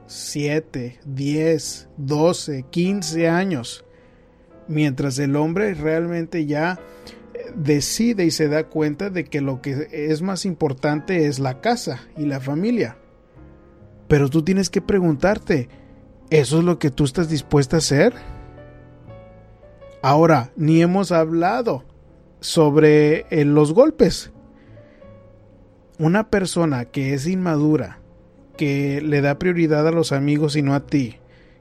7, 0.05 0.99
10, 1.03 1.89
12, 1.97 2.65
15 2.69 3.27
años, 3.27 3.83
mientras 4.67 5.17
el 5.17 5.35
hombre 5.37 5.73
realmente 5.73 6.45
ya 6.45 6.79
eh, 7.33 7.51
decide 7.55 8.23
y 8.25 8.29
se 8.29 8.47
da 8.47 8.65
cuenta 8.65 9.09
de 9.09 9.23
que 9.25 9.41
lo 9.41 9.63
que 9.63 9.87
es 9.91 10.21
más 10.21 10.45
importante 10.45 11.25
es 11.25 11.39
la 11.39 11.61
casa 11.61 12.01
y 12.15 12.27
la 12.27 12.39
familia. 12.39 12.95
Pero 14.07 14.29
tú 14.29 14.43
tienes 14.43 14.69
que 14.69 14.83
preguntarte, 14.83 15.67
¿eso 16.29 16.59
es 16.59 16.63
lo 16.63 16.77
que 16.77 16.91
tú 16.91 17.05
estás 17.05 17.27
dispuesta 17.27 17.77
a 17.77 17.79
hacer? 17.79 18.13
Ahora, 20.05 20.51
ni 20.55 20.83
hemos 20.83 21.11
hablado 21.11 21.83
sobre 22.39 23.25
eh, 23.31 23.43
los 23.43 23.73
golpes. 23.73 24.31
Una 25.97 26.29
persona 26.29 26.85
que 26.85 27.15
es 27.15 27.25
inmadura, 27.25 28.01
que 28.55 29.01
le 29.01 29.21
da 29.21 29.39
prioridad 29.39 29.87
a 29.87 29.91
los 29.91 30.11
amigos 30.11 30.55
y 30.57 30.61
no 30.61 30.75
a 30.75 30.85
ti, 30.85 31.17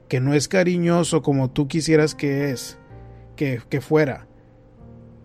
que 0.07 0.19
no 0.19 0.35
es 0.35 0.47
cariñoso 0.47 1.23
como 1.23 1.49
tú 1.49 1.67
quisieras 1.67 2.13
que 2.13 2.51
es, 2.51 2.77
que, 3.35 3.63
que 3.67 3.81
fuera, 3.81 4.27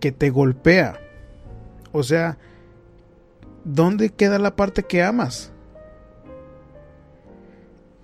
que 0.01 0.13
te 0.13 0.31
golpea. 0.31 0.99
O 1.93 2.03
sea, 2.03 2.39
¿dónde 3.67 4.09
queda 4.09 4.39
la 4.39 4.57
parte 4.57 4.85
que 4.85 5.03
amas? 5.03 5.53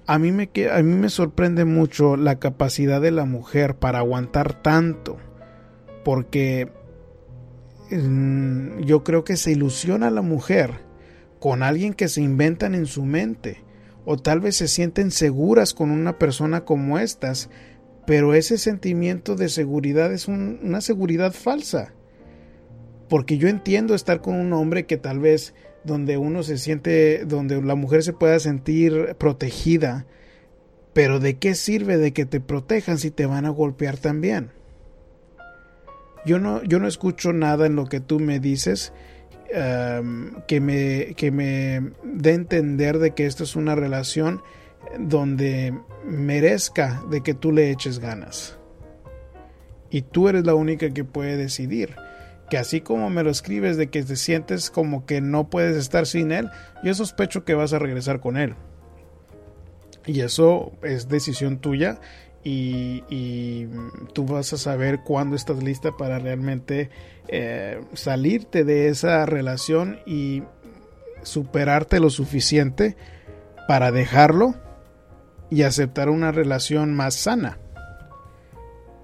A 0.06 0.18
mí, 0.18 0.30
me, 0.30 0.50
a 0.70 0.82
mí 0.82 0.94
me 0.94 1.10
sorprende 1.10 1.64
mucho 1.64 2.16
la 2.16 2.38
capacidad 2.38 3.00
de 3.00 3.10
la 3.10 3.24
mujer 3.24 3.76
para 3.76 3.98
aguantar 3.98 4.62
tanto, 4.62 5.16
porque 6.04 6.70
mm, 7.90 8.82
yo 8.82 9.02
creo 9.02 9.24
que 9.24 9.36
se 9.36 9.50
ilusiona 9.50 10.06
a 10.06 10.12
la 10.12 10.22
mujer 10.22 10.86
con 11.40 11.64
alguien 11.64 11.92
que 11.92 12.08
se 12.08 12.22
inventan 12.22 12.74
en 12.76 12.86
su 12.86 13.04
mente, 13.04 13.64
o 14.04 14.16
tal 14.16 14.40
vez 14.40 14.56
se 14.56 14.68
sienten 14.68 15.10
seguras 15.10 15.74
con 15.74 15.90
una 15.90 16.18
persona 16.18 16.64
como 16.64 16.98
estas, 16.98 17.50
pero 18.06 18.34
ese 18.34 18.58
sentimiento 18.58 19.34
de 19.34 19.48
seguridad 19.48 20.12
es 20.12 20.28
una 20.28 20.80
seguridad 20.80 21.32
falsa. 21.32 21.92
Porque 23.08 23.38
yo 23.38 23.48
entiendo 23.48 23.94
estar 23.94 24.20
con 24.20 24.36
un 24.36 24.52
hombre 24.52 24.86
que 24.86 24.96
tal 24.96 25.18
vez 25.18 25.54
donde 25.86 26.18
uno 26.18 26.42
se 26.42 26.58
siente, 26.58 27.24
donde 27.24 27.62
la 27.62 27.74
mujer 27.74 28.02
se 28.02 28.12
pueda 28.12 28.38
sentir 28.38 29.14
protegida, 29.18 30.06
pero 30.92 31.20
¿de 31.20 31.38
qué 31.38 31.54
sirve 31.54 31.96
de 31.96 32.12
que 32.12 32.26
te 32.26 32.40
protejan 32.40 32.98
si 32.98 33.10
te 33.10 33.26
van 33.26 33.46
a 33.46 33.50
golpear 33.50 33.96
también? 33.96 34.50
Yo 36.24 36.38
no, 36.38 36.62
yo 36.64 36.80
no 36.80 36.88
escucho 36.88 37.32
nada 37.32 37.66
en 37.66 37.76
lo 37.76 37.86
que 37.86 38.00
tú 38.00 38.18
me 38.18 38.40
dices 38.40 38.92
que, 40.46 40.60
me, 40.60 41.14
que 41.16 41.30
me 41.30 41.92
dé 42.02 42.32
entender 42.32 42.98
de 42.98 43.12
que 43.12 43.26
esto 43.26 43.44
es 43.44 43.56
una 43.56 43.74
relación 43.74 44.42
donde 44.98 45.74
merezca 46.04 47.02
de 47.10 47.22
que 47.22 47.34
tú 47.34 47.52
le 47.52 47.70
eches 47.70 47.98
ganas. 47.98 48.58
Y 49.90 50.02
tú 50.02 50.28
eres 50.28 50.44
la 50.44 50.54
única 50.54 50.90
que 50.90 51.04
puede 51.04 51.36
decidir. 51.36 51.94
Que 52.50 52.58
así 52.58 52.80
como 52.80 53.10
me 53.10 53.22
lo 53.22 53.30
escribes 53.30 53.76
de 53.76 53.88
que 53.88 54.02
te 54.02 54.16
sientes 54.16 54.70
como 54.70 55.04
que 55.04 55.20
no 55.20 55.50
puedes 55.50 55.76
estar 55.76 56.06
sin 56.06 56.32
él, 56.32 56.50
yo 56.84 56.94
sospecho 56.94 57.44
que 57.44 57.54
vas 57.54 57.72
a 57.72 57.78
regresar 57.78 58.20
con 58.20 58.36
él. 58.36 58.54
Y 60.06 60.20
eso 60.20 60.72
es 60.82 61.08
decisión 61.08 61.58
tuya 61.58 61.98
y, 62.48 63.66
tú 64.12 64.24
vas 64.24 64.52
a 64.52 64.58
saber 64.58 65.00
cuándo 65.00 65.34
estás 65.34 65.62
lista 65.62 65.96
para 65.96 66.20
realmente 66.20 66.90
eh, 67.26 67.80
salirte 67.94 68.62
de 68.62 68.88
esa 68.88 69.26
relación 69.26 69.98
y 70.06 70.44
superarte 71.22 71.98
lo 71.98 72.08
suficiente 72.08 72.96
para 73.66 73.90
dejarlo 73.90 74.54
y 75.50 75.62
aceptar 75.62 76.08
una 76.08 76.30
relación 76.30 76.94
más 76.94 77.14
sana. 77.14 77.58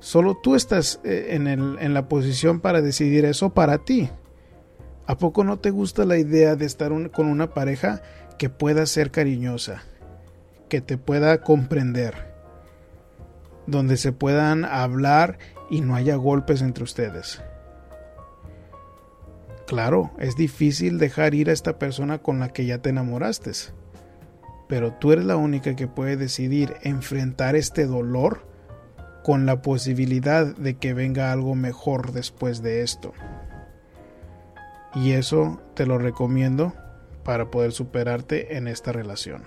Solo 0.02 0.36
tú 0.36 0.54
estás 0.54 1.00
eh, 1.04 1.28
en, 1.30 1.46
en 1.46 1.94
la 1.94 2.08
posición 2.08 2.60
para 2.60 2.82
decidir 2.82 3.24
eso 3.24 3.54
para 3.54 3.78
ti. 3.78 4.10
¿A 5.06 5.16
poco 5.16 5.44
no 5.44 5.58
te 5.58 5.70
gusta 5.70 6.04
la 6.04 6.18
idea 6.18 6.56
de 6.56 6.66
estar 6.66 6.92
con 7.10 7.26
una 7.26 7.54
pareja 7.54 8.02
que 8.36 8.50
pueda 8.50 8.84
ser 8.84 9.10
cariñosa, 9.10 9.82
que 10.68 10.82
te 10.82 10.98
pueda 10.98 11.40
comprender? 11.42 12.32
donde 13.66 13.96
se 13.96 14.12
puedan 14.12 14.64
hablar 14.64 15.38
y 15.70 15.80
no 15.80 15.94
haya 15.94 16.16
golpes 16.16 16.62
entre 16.62 16.84
ustedes. 16.84 17.42
Claro, 19.66 20.10
es 20.18 20.36
difícil 20.36 20.98
dejar 20.98 21.34
ir 21.34 21.48
a 21.48 21.52
esta 21.52 21.78
persona 21.78 22.18
con 22.18 22.40
la 22.40 22.48
que 22.48 22.66
ya 22.66 22.78
te 22.78 22.90
enamoraste, 22.90 23.52
pero 24.68 24.92
tú 24.92 25.12
eres 25.12 25.24
la 25.24 25.36
única 25.36 25.76
que 25.76 25.86
puede 25.86 26.16
decidir 26.16 26.74
enfrentar 26.82 27.56
este 27.56 27.86
dolor 27.86 28.44
con 29.22 29.46
la 29.46 29.62
posibilidad 29.62 30.56
de 30.56 30.74
que 30.74 30.94
venga 30.94 31.32
algo 31.32 31.54
mejor 31.54 32.12
después 32.12 32.62
de 32.62 32.82
esto. 32.82 33.12
Y 34.94 35.12
eso 35.12 35.61
te 35.74 35.87
lo 35.87 35.98
recomiendo 35.98 36.74
para 37.24 37.50
poder 37.50 37.72
superarte 37.72 38.56
en 38.56 38.68
esta 38.68 38.92
relación. 38.92 39.44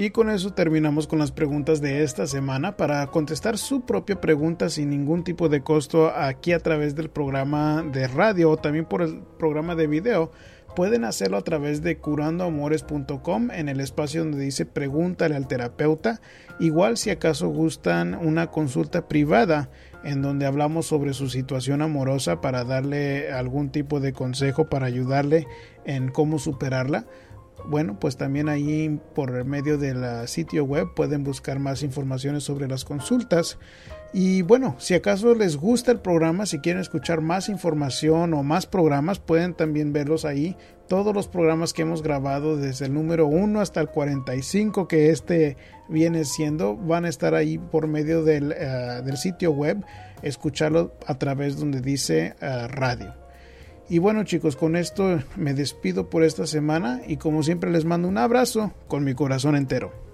Y 0.00 0.10
con 0.12 0.30
eso 0.30 0.54
terminamos 0.54 1.06
con 1.06 1.18
las 1.18 1.30
preguntas 1.30 1.82
de 1.82 2.02
esta 2.02 2.26
semana. 2.26 2.78
Para 2.78 3.06
contestar 3.08 3.58
su 3.58 3.82
propia 3.82 4.18
pregunta 4.18 4.70
sin 4.70 4.88
ningún 4.88 5.24
tipo 5.24 5.50
de 5.50 5.60
costo 5.60 6.10
aquí 6.10 6.52
a 6.52 6.58
través 6.58 6.94
del 6.94 7.10
programa 7.10 7.82
de 7.82 8.08
radio 8.08 8.50
o 8.50 8.56
también 8.56 8.86
por 8.86 9.02
el 9.02 9.20
programa 9.38 9.74
de 9.74 9.88
video, 9.88 10.32
pueden 10.74 11.04
hacerlo 11.04 11.36
a 11.36 11.44
través 11.44 11.82
de 11.82 11.98
curandoamores.com 11.98 13.50
en 13.50 13.68
el 13.68 13.80
espacio 13.80 14.22
donde 14.22 14.44
dice 14.44 14.66
pregúntale 14.66 15.36
al 15.36 15.48
terapeuta. 15.48 16.20
Igual 16.58 16.96
si 16.96 17.10
acaso 17.10 17.48
gustan 17.48 18.14
una 18.14 18.48
consulta 18.48 19.08
privada 19.08 19.70
en 20.04 20.22
donde 20.22 20.46
hablamos 20.46 20.86
sobre 20.86 21.12
su 21.12 21.28
situación 21.28 21.82
amorosa 21.82 22.40
para 22.40 22.64
darle 22.64 23.32
algún 23.32 23.70
tipo 23.70 24.00
de 24.00 24.12
consejo 24.12 24.68
para 24.68 24.86
ayudarle 24.86 25.46
en 25.84 26.10
cómo 26.10 26.38
superarla 26.38 27.06
bueno, 27.66 27.98
pues 27.98 28.16
también 28.16 28.48
ahí 28.48 29.00
por 29.14 29.44
medio 29.44 29.78
del 29.78 30.26
sitio 30.28 30.64
web 30.64 30.94
pueden 30.94 31.24
buscar 31.24 31.58
más 31.58 31.82
informaciones 31.82 32.44
sobre 32.44 32.68
las 32.68 32.84
consultas. 32.84 33.58
Y 34.12 34.42
bueno, 34.42 34.74
si 34.78 34.94
acaso 34.94 35.34
les 35.36 35.56
gusta 35.56 35.92
el 35.92 36.00
programa, 36.00 36.44
si 36.44 36.58
quieren 36.58 36.82
escuchar 36.82 37.20
más 37.20 37.48
información 37.48 38.34
o 38.34 38.42
más 38.42 38.66
programas, 38.66 39.20
pueden 39.20 39.54
también 39.54 39.92
verlos 39.92 40.24
ahí. 40.24 40.56
Todos 40.88 41.14
los 41.14 41.28
programas 41.28 41.72
que 41.72 41.82
hemos 41.82 42.02
grabado 42.02 42.56
desde 42.56 42.86
el 42.86 42.94
número 42.94 43.28
1 43.28 43.60
hasta 43.60 43.80
el 43.80 43.88
45 43.88 44.88
que 44.88 45.10
este 45.10 45.56
viene 45.88 46.24
siendo, 46.24 46.76
van 46.76 47.04
a 47.04 47.08
estar 47.08 47.36
ahí 47.36 47.58
por 47.58 47.86
medio 47.86 48.24
del, 48.24 48.52
eh, 48.56 49.02
sitio 49.14 49.52
web, 49.52 49.84
escucharlo 50.22 50.92
a 51.06 51.16
través 51.16 51.56
donde 51.56 51.80
dice 51.80 52.34
eh, 52.40 52.66
radio. 52.66 53.14
Y 53.88 53.98
bueno 53.98 54.24
chicos, 54.24 54.56
con 54.56 54.74
esto 54.74 55.20
me 55.36 55.54
despido 55.54 56.10
por 56.10 56.24
esta 56.24 56.46
semana 56.46 57.00
y 57.06 57.16
como 57.16 57.44
siempre 57.44 57.70
les 57.70 57.84
mando 57.84 58.08
un 58.08 58.18
abrazo 58.18 58.72
con 58.88 59.04
mi 59.04 59.14
corazón 59.14 59.54
entero. 59.54 60.09